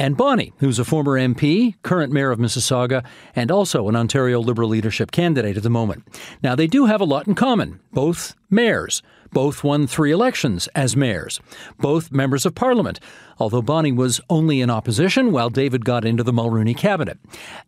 and 0.00 0.16
Bonnie, 0.16 0.54
who's 0.60 0.78
a 0.78 0.84
former 0.86 1.20
MP, 1.20 1.74
current 1.82 2.10
mayor 2.10 2.30
of 2.30 2.38
Mississauga, 2.38 3.04
and 3.36 3.50
also 3.50 3.86
an 3.86 3.94
Ontario 3.94 4.40
Liberal 4.40 4.70
leadership 4.70 5.10
candidate 5.10 5.58
at 5.58 5.62
the 5.62 5.68
moment. 5.68 6.08
Now, 6.42 6.54
they 6.54 6.66
do 6.66 6.86
have 6.86 7.02
a 7.02 7.04
lot 7.04 7.28
in 7.28 7.34
common 7.34 7.80
both 7.92 8.34
mayors. 8.48 9.02
Both 9.30 9.62
won 9.62 9.86
three 9.86 10.10
elections 10.10 10.68
as 10.74 10.96
mayors. 10.96 11.38
Both 11.78 12.12
members 12.12 12.46
of 12.46 12.54
parliament, 12.54 12.98
although 13.38 13.60
Bonnie 13.60 13.92
was 13.92 14.22
only 14.30 14.62
in 14.62 14.70
opposition 14.70 15.32
while 15.32 15.50
David 15.50 15.84
got 15.84 16.06
into 16.06 16.22
the 16.22 16.32
Mulroney 16.32 16.74
cabinet. 16.74 17.18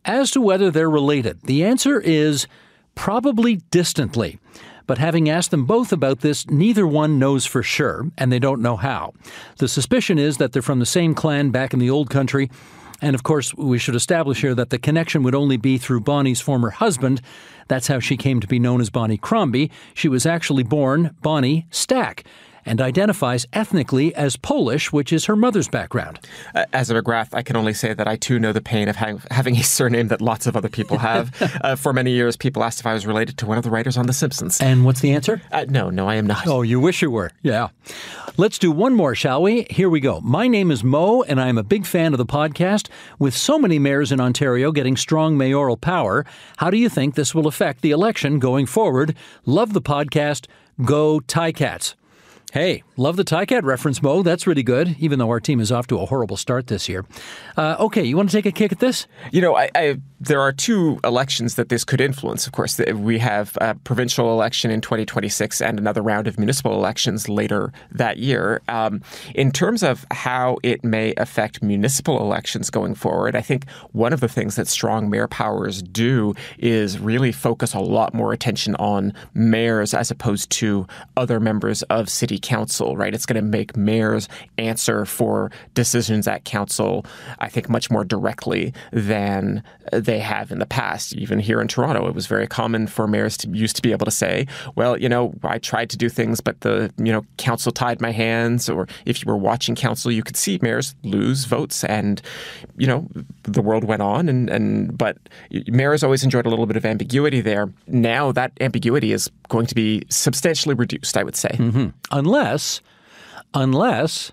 As 0.06 0.30
to 0.30 0.40
whether 0.40 0.70
they're 0.70 0.88
related, 0.88 1.42
the 1.42 1.62
answer 1.62 2.00
is 2.00 2.46
probably 2.94 3.56
distantly. 3.70 4.38
But 4.86 4.98
having 4.98 5.28
asked 5.28 5.50
them 5.50 5.64
both 5.64 5.92
about 5.92 6.20
this, 6.20 6.48
neither 6.48 6.86
one 6.86 7.18
knows 7.18 7.46
for 7.46 7.62
sure, 7.62 8.10
and 8.18 8.32
they 8.32 8.38
don't 8.38 8.62
know 8.62 8.76
how. 8.76 9.12
The 9.58 9.68
suspicion 9.68 10.18
is 10.18 10.36
that 10.38 10.52
they're 10.52 10.62
from 10.62 10.78
the 10.78 10.86
same 10.86 11.14
clan 11.14 11.50
back 11.50 11.72
in 11.72 11.78
the 11.78 11.90
old 11.90 12.10
country. 12.10 12.50
And 13.00 13.14
of 13.14 13.24
course, 13.24 13.52
we 13.54 13.78
should 13.78 13.96
establish 13.96 14.40
here 14.40 14.54
that 14.54 14.70
the 14.70 14.78
connection 14.78 15.22
would 15.24 15.34
only 15.34 15.56
be 15.56 15.76
through 15.76 16.02
Bonnie's 16.02 16.40
former 16.40 16.70
husband. 16.70 17.20
That's 17.66 17.88
how 17.88 17.98
she 17.98 18.16
came 18.16 18.40
to 18.40 18.46
be 18.46 18.60
known 18.60 18.80
as 18.80 18.90
Bonnie 18.90 19.18
Crombie. 19.18 19.70
She 19.92 20.08
was 20.08 20.24
actually 20.24 20.62
born 20.62 21.16
Bonnie 21.20 21.66
Stack 21.70 22.24
and 22.64 22.80
identifies 22.80 23.46
ethnically 23.52 24.14
as 24.14 24.36
Polish, 24.36 24.92
which 24.92 25.12
is 25.12 25.24
her 25.26 25.36
mother's 25.36 25.68
background. 25.68 26.20
As 26.72 26.90
a 26.90 26.94
McGrath, 26.94 27.28
I 27.32 27.42
can 27.42 27.56
only 27.56 27.74
say 27.74 27.94
that 27.94 28.06
I 28.06 28.16
too 28.16 28.38
know 28.38 28.52
the 28.52 28.60
pain 28.60 28.88
of 28.88 28.96
having 28.96 29.56
a 29.56 29.62
surname 29.62 30.08
that 30.08 30.20
lots 30.20 30.46
of 30.46 30.56
other 30.56 30.68
people 30.68 30.98
have. 31.10 31.30
uh, 31.62 31.76
for 31.76 31.92
many 31.92 32.12
years, 32.12 32.36
people 32.36 32.62
asked 32.64 32.80
if 32.80 32.86
I 32.86 32.94
was 32.94 33.06
related 33.06 33.38
to 33.38 33.46
one 33.46 33.58
of 33.58 33.64
the 33.64 33.70
writers 33.70 33.96
on 33.96 34.06
The 34.06 34.12
Simpsons. 34.12 34.60
And 34.60 34.84
what's 34.84 35.00
the 35.00 35.12
answer? 35.12 35.42
Uh, 35.50 35.66
no, 35.68 35.90
no, 35.90 36.08
I 36.08 36.16
am 36.16 36.26
not. 36.26 36.46
Oh, 36.46 36.62
you 36.62 36.80
wish 36.80 37.02
you 37.02 37.10
were. 37.10 37.30
Yeah. 37.42 37.68
Let's 38.38 38.58
do 38.58 38.70
one 38.70 38.94
more, 38.94 39.14
shall 39.14 39.42
we? 39.42 39.66
Here 39.68 39.90
we 39.90 40.00
go. 40.00 40.20
My 40.22 40.48
name 40.48 40.70
is 40.70 40.82
Mo, 40.82 41.22
and 41.22 41.40
I 41.40 41.48
am 41.48 41.58
a 41.58 41.62
big 41.62 41.84
fan 41.84 42.14
of 42.14 42.18
the 42.18 42.24
podcast. 42.24 42.88
With 43.18 43.34
so 43.36 43.58
many 43.58 43.78
mayors 43.78 44.10
in 44.10 44.20
Ontario 44.20 44.72
getting 44.72 44.96
strong 44.96 45.36
mayoral 45.36 45.76
power, 45.76 46.24
how 46.56 46.70
do 46.70 46.78
you 46.78 46.88
think 46.88 47.14
this 47.14 47.34
will 47.34 47.46
affect 47.46 47.82
the 47.82 47.90
election 47.90 48.38
going 48.38 48.64
forward? 48.66 49.14
Love 49.44 49.74
the 49.74 49.82
podcast. 49.82 50.46
Go 50.82 51.20
Ticats. 51.20 51.94
Hey, 52.52 52.82
love 52.98 53.16
the 53.16 53.24
Ticat 53.24 53.62
reference, 53.62 54.02
Mo. 54.02 54.22
That's 54.22 54.46
really 54.46 54.62
good, 54.62 54.94
even 54.98 55.18
though 55.18 55.30
our 55.30 55.40
team 55.40 55.58
is 55.58 55.72
off 55.72 55.86
to 55.86 55.98
a 55.98 56.04
horrible 56.04 56.36
start 56.36 56.66
this 56.66 56.86
year. 56.86 57.06
Uh, 57.56 57.76
okay, 57.80 58.04
you 58.04 58.14
want 58.14 58.28
to 58.28 58.36
take 58.36 58.44
a 58.44 58.52
kick 58.52 58.72
at 58.72 58.78
this? 58.78 59.06
You 59.30 59.40
know, 59.40 59.56
I, 59.56 59.70
I, 59.74 59.96
there 60.20 60.38
are 60.38 60.52
two 60.52 61.00
elections 61.02 61.54
that 61.54 61.70
this 61.70 61.82
could 61.82 61.98
influence. 61.98 62.46
Of 62.46 62.52
course, 62.52 62.78
we 62.78 63.18
have 63.20 63.56
a 63.62 63.74
provincial 63.74 64.30
election 64.32 64.70
in 64.70 64.82
2026 64.82 65.62
and 65.62 65.78
another 65.78 66.02
round 66.02 66.26
of 66.26 66.38
municipal 66.38 66.74
elections 66.74 67.26
later 67.26 67.72
that 67.90 68.18
year. 68.18 68.60
Um, 68.68 69.00
in 69.34 69.50
terms 69.50 69.82
of 69.82 70.04
how 70.10 70.58
it 70.62 70.84
may 70.84 71.14
affect 71.16 71.62
municipal 71.62 72.20
elections 72.20 72.68
going 72.68 72.94
forward, 72.94 73.34
I 73.34 73.40
think 73.40 73.66
one 73.92 74.12
of 74.12 74.20
the 74.20 74.28
things 74.28 74.56
that 74.56 74.68
strong 74.68 75.08
mayor 75.08 75.26
powers 75.26 75.82
do 75.82 76.34
is 76.58 76.98
really 76.98 77.32
focus 77.32 77.72
a 77.72 77.80
lot 77.80 78.12
more 78.12 78.34
attention 78.34 78.74
on 78.74 79.14
mayors 79.32 79.94
as 79.94 80.10
opposed 80.10 80.50
to 80.50 80.86
other 81.16 81.40
members 81.40 81.80
of 81.84 82.10
city 82.10 82.41
council, 82.42 82.96
right? 82.96 83.14
It's 83.14 83.26
going 83.26 83.42
to 83.42 83.48
make 83.48 83.76
mayors 83.76 84.28
answer 84.58 85.04
for 85.04 85.50
decisions 85.74 86.28
at 86.28 86.44
council, 86.44 87.06
I 87.38 87.48
think, 87.48 87.68
much 87.68 87.90
more 87.90 88.04
directly 88.04 88.74
than 88.92 89.62
they 89.92 90.18
have 90.18 90.52
in 90.52 90.58
the 90.58 90.66
past. 90.66 91.14
Even 91.14 91.38
here 91.38 91.60
in 91.60 91.68
Toronto, 91.68 92.06
it 92.06 92.14
was 92.14 92.26
very 92.26 92.46
common 92.46 92.86
for 92.86 93.06
mayors 93.06 93.36
to 93.38 93.48
used 93.48 93.76
to 93.76 93.82
be 93.82 93.92
able 93.92 94.04
to 94.04 94.10
say, 94.10 94.46
well, 94.74 94.98
you 94.98 95.08
know, 95.08 95.34
I 95.42 95.58
tried 95.58 95.90
to 95.90 95.96
do 95.96 96.08
things, 96.08 96.40
but 96.40 96.60
the, 96.60 96.92
you 96.98 97.12
know, 97.12 97.24
council 97.38 97.72
tied 97.72 98.00
my 98.00 98.10
hands. 98.10 98.68
Or 98.68 98.86
if 99.06 99.24
you 99.24 99.30
were 99.30 99.36
watching 99.36 99.74
council, 99.74 100.10
you 100.10 100.22
could 100.22 100.36
see 100.36 100.58
mayors 100.62 100.94
lose 101.02 101.44
votes. 101.44 101.84
And, 101.84 102.20
you 102.76 102.86
know, 102.86 103.08
the 103.44 103.62
world 103.62 103.84
went 103.84 104.02
on. 104.02 104.28
And, 104.28 104.50
and 104.50 104.96
but 104.96 105.16
mayors 105.68 106.02
always 106.02 106.24
enjoyed 106.24 106.46
a 106.46 106.50
little 106.50 106.66
bit 106.66 106.76
of 106.76 106.84
ambiguity 106.84 107.40
there. 107.40 107.72
Now 107.86 108.32
that 108.32 108.52
ambiguity 108.60 109.12
is 109.12 109.30
going 109.48 109.66
to 109.66 109.74
be 109.74 110.02
substantially 110.08 110.74
reduced, 110.74 111.16
I 111.16 111.22
would 111.22 111.36
say. 111.36 111.50
Mm-hmm 111.50 111.88
unless, 112.12 112.31
unless 112.32 112.80
unless 113.52 114.32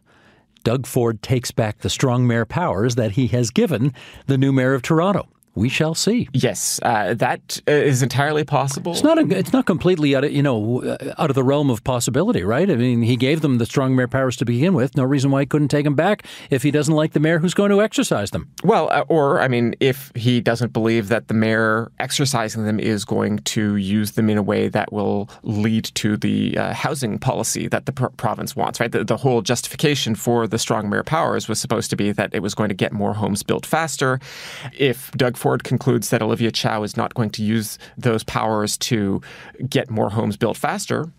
Doug 0.63 0.88
Ford 0.88 1.21
takes 1.21 1.51
back 1.51 1.79
the 1.79 1.89
strong 1.89 2.25
mayor 2.25 2.45
powers 2.45 2.95
that 2.95 3.12
he 3.12 3.27
has 3.27 3.51
given 3.51 3.93
the 4.25 4.38
new 4.38 4.53
mayor 4.53 4.73
of 4.73 4.81
Toronto 4.81 5.27
we 5.55 5.69
shall 5.69 5.95
see. 5.95 6.29
Yes, 6.33 6.79
uh, 6.83 7.13
that 7.15 7.62
uh, 7.67 7.71
is 7.71 8.01
entirely 8.01 8.43
possible. 8.43 8.93
It's 8.93 9.03
not. 9.03 9.17
A, 9.17 9.38
it's 9.38 9.53
not 9.53 9.65
completely 9.65 10.15
out 10.15 10.23
of 10.23 10.31
you 10.31 10.43
know 10.43 10.83
uh, 10.83 11.13
out 11.17 11.29
of 11.29 11.35
the 11.35 11.43
realm 11.43 11.69
of 11.69 11.83
possibility, 11.83 12.43
right? 12.43 12.69
I 12.69 12.75
mean, 12.75 13.01
he 13.01 13.15
gave 13.15 13.41
them 13.41 13.57
the 13.57 13.65
strong 13.65 13.95
mayor 13.95 14.07
powers 14.07 14.38
to 14.38 14.45
begin 14.45 14.73
with. 14.73 14.95
No 14.95 15.03
reason 15.03 15.31
why 15.31 15.41
he 15.41 15.45
couldn't 15.45 15.69
take 15.69 15.83
them 15.83 15.95
back 15.95 16.25
if 16.49 16.63
he 16.63 16.71
doesn't 16.71 16.93
like 16.93 17.13
the 17.13 17.19
mayor 17.19 17.39
who's 17.39 17.53
going 17.53 17.71
to 17.71 17.81
exercise 17.81 18.31
them. 18.31 18.49
Well, 18.63 18.89
uh, 18.91 19.05
or 19.07 19.41
I 19.41 19.47
mean, 19.47 19.75
if 19.79 20.12
he 20.15 20.41
doesn't 20.41 20.73
believe 20.73 21.09
that 21.09 21.27
the 21.27 21.33
mayor 21.33 21.91
exercising 21.99 22.65
them 22.65 22.79
is 22.79 23.05
going 23.05 23.39
to 23.39 23.75
use 23.75 24.12
them 24.12 24.29
in 24.29 24.38
a 24.38 24.43
way 24.43 24.67
that 24.69 24.93
will 24.93 25.29
lead 25.43 25.85
to 25.95 26.17
the 26.17 26.57
uh, 26.57 26.73
housing 26.73 27.19
policy 27.19 27.67
that 27.67 27.85
the 27.85 27.91
pr- 27.91 28.07
province 28.07 28.55
wants, 28.55 28.79
right? 28.79 28.91
The, 28.91 29.03
the 29.03 29.17
whole 29.17 29.41
justification 29.41 30.15
for 30.15 30.47
the 30.47 30.59
strong 30.59 30.89
mayor 30.89 31.03
powers 31.03 31.47
was 31.47 31.59
supposed 31.59 31.89
to 31.89 31.95
be 31.95 32.12
that 32.12 32.33
it 32.33 32.41
was 32.41 32.55
going 32.55 32.69
to 32.69 32.75
get 32.75 32.91
more 32.93 33.13
homes 33.13 33.43
built 33.43 33.65
faster. 33.65 34.19
If 34.77 35.12
Doug 35.12 35.38
Ford 35.39 35.63
concludes 35.63 36.10
that 36.10 36.21
Olivia 36.21 36.52
Chow 36.52 36.84
is 36.84 36.97
not 36.97 37.13
going 37.13 37.30
to 37.32 37.43
use 37.43 37.80
those 37.97 38.23
powers 38.23 38.78
to 38.78 39.21
get 39.67 39.89
more 39.89 40.10
homes 40.10 40.38
built 40.38 40.58
faster, 40.58 41.12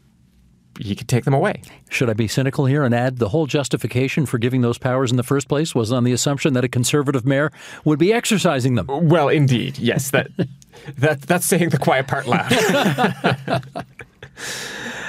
he 0.79 0.95
could 0.95 1.09
take 1.09 1.25
them 1.25 1.35
away. 1.35 1.63
Should 1.89 2.09
I 2.09 2.13
be 2.13 2.29
cynical 2.29 2.67
here 2.67 2.85
and 2.85 2.95
add 2.95 3.19
the 3.19 3.31
whole 3.31 3.47
justification 3.47 4.27
for 4.27 4.39
giving 4.39 4.61
those 4.61 4.79
powers 4.79 5.11
in 5.11 5.17
the 5.17 5.23
first 5.23 5.49
place 5.49 5.75
was 5.75 5.91
on 5.91 6.05
the 6.05 6.13
assumption 6.13 6.53
that 6.55 6.65
a 6.65 6.69
conservative 6.69 7.25
mayor 7.27 7.51
would 7.85 7.99
be 7.99 8.13
exercising 8.13 8.77
them? 8.77 8.87
Well, 8.89 9.29
indeed, 9.29 9.79
yes. 9.79 10.11
That 10.11 10.29
that 10.99 11.23
that's 11.23 11.47
saying 11.47 11.71
the 11.71 11.79
quiet 11.79 12.07
part 12.07 12.27
loud. 12.27 12.53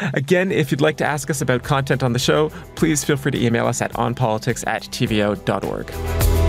Again, 0.16 0.52
if 0.52 0.72
you'd 0.72 0.82
like 0.82 0.98
to 0.98 1.06
ask 1.06 1.30
us 1.30 1.42
about 1.42 1.64
content 1.64 2.02
on 2.02 2.14
the 2.14 2.20
show, 2.20 2.50
please 2.76 3.04
feel 3.04 3.18
free 3.18 3.32
to 3.32 3.42
email 3.46 3.68
us 3.68 3.82
at 3.82 3.94
onpolitics 3.94 4.66
at 4.66 4.82
tvo.org. 4.84 6.41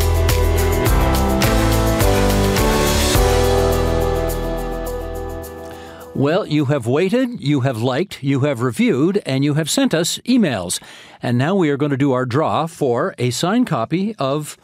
Well, 6.23 6.47
you 6.47 6.67
have 6.67 6.87
waited, 6.87 7.41
you 7.41 7.63
have 7.63 7.83
liked, 7.83 8.23
you 8.23 8.43
have 8.43 8.61
reviewed, 8.61 9.21
and 9.27 9.43
you 9.43 9.55
have 9.55 9.69
sent 9.69 9.93
us 9.93 10.19
emails. 10.19 10.81
And 11.21 11.37
now 11.37 11.57
we 11.57 11.69
are 11.69 11.77
going 11.77 11.91
to 11.91 11.97
do 11.97 12.13
our 12.13 12.25
draw 12.25 12.69
for 12.69 13.13
a 13.19 13.31
signed 13.31 13.67
copy 13.67 14.15
of 14.21 14.57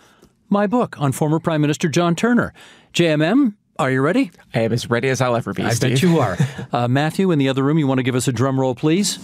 my 0.49 0.68
book 0.68 1.01
on 1.01 1.11
former 1.11 1.40
Prime 1.40 1.61
Minister 1.61 1.88
John 1.88 2.14
Turner. 2.14 2.53
JMM, 2.94 3.55
are 3.77 3.90
you 3.90 4.03
ready? 4.03 4.31
I 4.55 4.61
am 4.61 4.73
as 4.73 4.88
ready 4.88 5.09
as 5.09 5.21
I'll 5.21 5.35
ever 5.35 5.53
be. 5.53 5.64
I 5.64 5.71
Steve. 5.71 5.94
bet 5.94 6.03
you 6.03 6.21
are. 6.21 6.38
Uh, 6.73 6.87
Matthew, 6.87 7.33
in 7.33 7.40
the 7.40 7.49
other 7.49 7.64
room, 7.64 7.77
you 7.77 7.88
want 7.88 7.99
to 7.99 8.05
give 8.05 8.14
us 8.14 8.29
a 8.29 8.33
drum 8.33 8.61
roll, 8.61 8.77
please? 8.77 9.18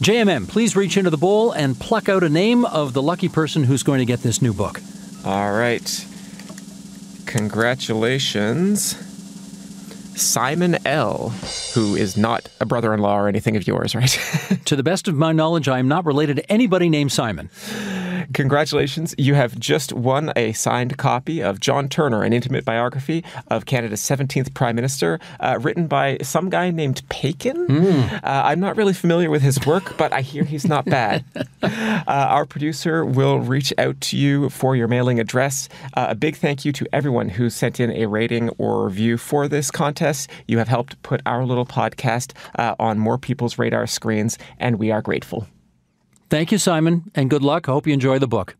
JMM, 0.00 0.48
please 0.48 0.76
reach 0.76 0.96
into 0.96 1.10
the 1.10 1.18
bowl 1.18 1.52
and 1.52 1.78
pluck 1.78 2.08
out 2.08 2.24
a 2.24 2.30
name 2.30 2.64
of 2.64 2.94
the 2.94 3.02
lucky 3.02 3.28
person 3.28 3.64
who's 3.64 3.82
going 3.82 3.98
to 3.98 4.06
get 4.06 4.20
this 4.20 4.40
new 4.40 4.54
book. 4.54 4.80
All 5.26 5.52
right. 5.52 6.06
Congratulations. 7.26 9.05
Simon 10.16 10.78
L., 10.86 11.30
who 11.74 11.94
is 11.94 12.16
not 12.16 12.48
a 12.60 12.66
brother 12.66 12.94
in 12.94 13.00
law 13.00 13.18
or 13.18 13.28
anything 13.28 13.56
of 13.56 13.66
yours, 13.66 13.94
right? 13.94 14.18
to 14.64 14.74
the 14.74 14.82
best 14.82 15.08
of 15.08 15.14
my 15.14 15.32
knowledge, 15.32 15.68
I 15.68 15.78
am 15.78 15.88
not 15.88 16.06
related 16.06 16.36
to 16.36 16.52
anybody 16.52 16.88
named 16.88 17.12
Simon. 17.12 17.50
Congratulations. 18.34 19.14
You 19.18 19.34
have 19.34 19.58
just 19.58 19.92
won 19.92 20.32
a 20.36 20.52
signed 20.52 20.96
copy 20.96 21.42
of 21.42 21.60
John 21.60 21.88
Turner, 21.88 22.22
an 22.22 22.32
intimate 22.32 22.64
biography 22.64 23.24
of 23.48 23.66
Canada's 23.66 24.00
17th 24.00 24.54
Prime 24.54 24.76
Minister, 24.76 25.18
uh, 25.40 25.58
written 25.60 25.86
by 25.86 26.18
some 26.22 26.50
guy 26.50 26.70
named 26.70 27.02
Paikin. 27.08 27.66
Mm. 27.66 28.12
Uh, 28.14 28.20
I'm 28.22 28.60
not 28.60 28.76
really 28.76 28.92
familiar 28.92 29.30
with 29.30 29.42
his 29.42 29.64
work, 29.66 29.96
but 29.96 30.12
I 30.12 30.20
hear 30.20 30.44
he's 30.44 30.66
not 30.66 30.84
bad. 30.84 31.24
uh, 31.62 32.02
our 32.06 32.46
producer 32.46 33.04
will 33.04 33.40
reach 33.40 33.72
out 33.78 34.00
to 34.02 34.16
you 34.16 34.48
for 34.50 34.76
your 34.76 34.88
mailing 34.88 35.20
address. 35.20 35.68
Uh, 35.94 36.06
a 36.10 36.14
big 36.14 36.36
thank 36.36 36.64
you 36.64 36.72
to 36.72 36.86
everyone 36.92 37.28
who 37.28 37.50
sent 37.50 37.80
in 37.80 37.90
a 37.92 38.06
rating 38.06 38.48
or 38.58 38.86
review 38.86 39.16
for 39.16 39.48
this 39.48 39.70
contest. 39.70 40.30
You 40.46 40.58
have 40.58 40.68
helped 40.68 41.00
put 41.02 41.20
our 41.26 41.44
little 41.44 41.66
podcast 41.66 42.32
uh, 42.58 42.74
on 42.78 42.98
more 42.98 43.18
people's 43.18 43.58
radar 43.58 43.86
screens, 43.86 44.38
and 44.58 44.78
we 44.78 44.90
are 44.90 45.02
grateful. 45.02 45.46
Thank 46.28 46.50
you, 46.52 46.58
Simon, 46.58 47.10
and 47.14 47.30
good 47.30 47.42
luck. 47.42 47.68
I 47.68 47.72
hope 47.72 47.86
you 47.86 47.92
enjoy 47.92 48.18
the 48.18 48.26
book. 48.26 48.56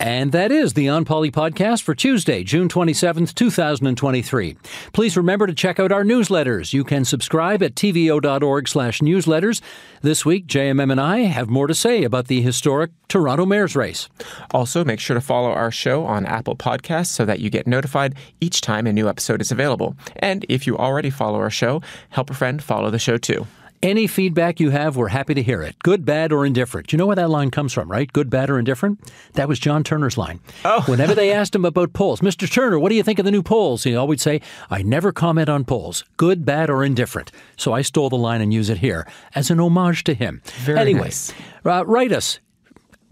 And 0.00 0.32
that 0.32 0.50
is 0.50 0.72
the 0.72 0.86
OnPoli 0.86 1.30
podcast 1.30 1.82
for 1.82 1.94
Tuesday, 1.94 2.42
June 2.42 2.68
27th, 2.68 3.32
2023. 3.34 4.56
Please 4.92 5.16
remember 5.16 5.46
to 5.46 5.54
check 5.54 5.78
out 5.78 5.92
our 5.92 6.02
newsletters. 6.02 6.72
You 6.72 6.82
can 6.82 7.04
subscribe 7.04 7.62
at 7.62 7.76
tvo.org 7.76 8.68
slash 8.68 9.00
newsletters. 9.00 9.60
This 10.02 10.26
week, 10.26 10.46
JMM 10.46 10.90
and 10.90 11.00
I 11.00 11.20
have 11.20 11.48
more 11.48 11.68
to 11.68 11.74
say 11.74 12.02
about 12.02 12.26
the 12.26 12.42
historic 12.42 12.90
Toronto 13.08 13.46
Mayor's 13.46 13.76
race. 13.76 14.08
Also, 14.50 14.84
make 14.84 14.98
sure 14.98 15.14
to 15.14 15.20
follow 15.20 15.50
our 15.50 15.70
show 15.70 16.04
on 16.04 16.26
Apple 16.26 16.56
Podcasts 16.56 17.06
so 17.06 17.24
that 17.24 17.38
you 17.38 17.48
get 17.48 17.66
notified 17.66 18.16
each 18.40 18.60
time 18.60 18.88
a 18.88 18.92
new 18.92 19.08
episode 19.08 19.40
is 19.40 19.52
available. 19.52 19.96
And 20.16 20.44
if 20.48 20.66
you 20.66 20.76
already 20.76 21.10
follow 21.10 21.38
our 21.38 21.50
show, 21.50 21.82
help 22.10 22.30
a 22.30 22.34
friend 22.34 22.62
follow 22.62 22.90
the 22.90 22.98
show 22.98 23.16
too. 23.16 23.46
Any 23.84 24.06
feedback 24.06 24.60
you 24.60 24.70
have, 24.70 24.96
we're 24.96 25.08
happy 25.08 25.34
to 25.34 25.42
hear 25.42 25.60
it. 25.60 25.76
Good, 25.82 26.06
bad, 26.06 26.32
or 26.32 26.46
indifferent. 26.46 26.90
You 26.90 26.96
know 26.96 27.04
where 27.04 27.16
that 27.16 27.28
line 27.28 27.50
comes 27.50 27.70
from, 27.70 27.90
right? 27.90 28.10
Good, 28.10 28.30
bad, 28.30 28.48
or 28.48 28.58
indifferent? 28.58 28.98
That 29.34 29.46
was 29.46 29.58
John 29.58 29.84
Turner's 29.84 30.16
line. 30.16 30.40
Oh. 30.64 30.80
Whenever 30.86 31.14
they 31.14 31.30
asked 31.30 31.54
him 31.54 31.66
about 31.66 31.92
polls, 31.92 32.22
Mr. 32.22 32.50
Turner, 32.50 32.78
what 32.78 32.88
do 32.88 32.94
you 32.94 33.02
think 33.02 33.18
of 33.18 33.26
the 33.26 33.30
new 33.30 33.42
polls? 33.42 33.84
He 33.84 33.94
always 33.94 34.22
say, 34.22 34.40
I 34.70 34.80
never 34.80 35.12
comment 35.12 35.50
on 35.50 35.66
polls, 35.66 36.02
good, 36.16 36.46
bad, 36.46 36.70
or 36.70 36.82
indifferent. 36.82 37.30
So 37.58 37.74
I 37.74 37.82
stole 37.82 38.08
the 38.08 38.16
line 38.16 38.40
and 38.40 38.54
use 38.54 38.70
it 38.70 38.78
here 38.78 39.06
as 39.34 39.50
an 39.50 39.60
homage 39.60 40.02
to 40.04 40.14
him. 40.14 40.40
Very 40.62 40.78
anyway, 40.78 41.00
nice. 41.02 41.34
uh, 41.66 41.84
write 41.84 42.12
us 42.12 42.40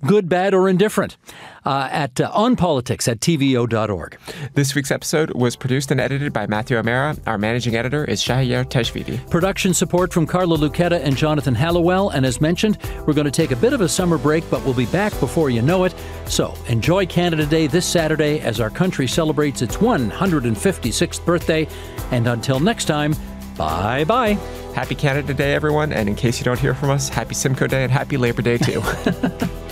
good, 0.06 0.28
bad, 0.28 0.54
or 0.54 0.68
indifferent, 0.68 1.16
uh, 1.64 1.88
at 1.90 2.20
uh, 2.20 2.30
onpolitics 2.32 3.08
at 3.08 3.20
tvo.org. 3.20 4.18
This 4.54 4.74
week's 4.74 4.90
episode 4.90 5.32
was 5.34 5.56
produced 5.56 5.90
and 5.90 6.00
edited 6.00 6.32
by 6.32 6.46
Matthew 6.46 6.76
O'Mara. 6.76 7.16
Our 7.26 7.38
managing 7.38 7.76
editor 7.76 8.04
is 8.04 8.22
Shahiyar 8.22 8.64
Teshvidi. 8.64 9.28
Production 9.30 9.74
support 9.74 10.12
from 10.12 10.26
Carla 10.26 10.56
Lucchetta 10.56 11.00
and 11.02 11.16
Jonathan 11.16 11.54
Hallowell. 11.54 12.10
And 12.10 12.26
as 12.26 12.40
mentioned, 12.40 12.78
we're 13.06 13.14
going 13.14 13.24
to 13.24 13.30
take 13.30 13.50
a 13.50 13.56
bit 13.56 13.72
of 13.72 13.80
a 13.80 13.88
summer 13.88 14.18
break, 14.18 14.48
but 14.50 14.64
we'll 14.64 14.74
be 14.74 14.86
back 14.86 15.18
before 15.20 15.50
you 15.50 15.62
know 15.62 15.84
it. 15.84 15.94
So 16.26 16.54
enjoy 16.68 17.06
Canada 17.06 17.46
Day 17.46 17.66
this 17.66 17.86
Saturday 17.86 18.40
as 18.40 18.60
our 18.60 18.70
country 18.70 19.06
celebrates 19.06 19.62
its 19.62 19.76
156th 19.76 21.24
birthday. 21.24 21.68
And 22.10 22.26
until 22.26 22.60
next 22.60 22.86
time, 22.86 23.14
bye 23.56 24.04
bye. 24.04 24.38
Happy 24.74 24.94
Canada 24.94 25.34
Day, 25.34 25.54
everyone. 25.54 25.92
And 25.92 26.08
in 26.08 26.14
case 26.14 26.38
you 26.38 26.44
don't 26.44 26.58
hear 26.58 26.74
from 26.74 26.90
us, 26.90 27.08
happy 27.08 27.34
Simcoe 27.34 27.66
Day 27.66 27.82
and 27.82 27.92
happy 27.92 28.16
Labor 28.16 28.42
Day, 28.42 28.58
too. 28.58 28.82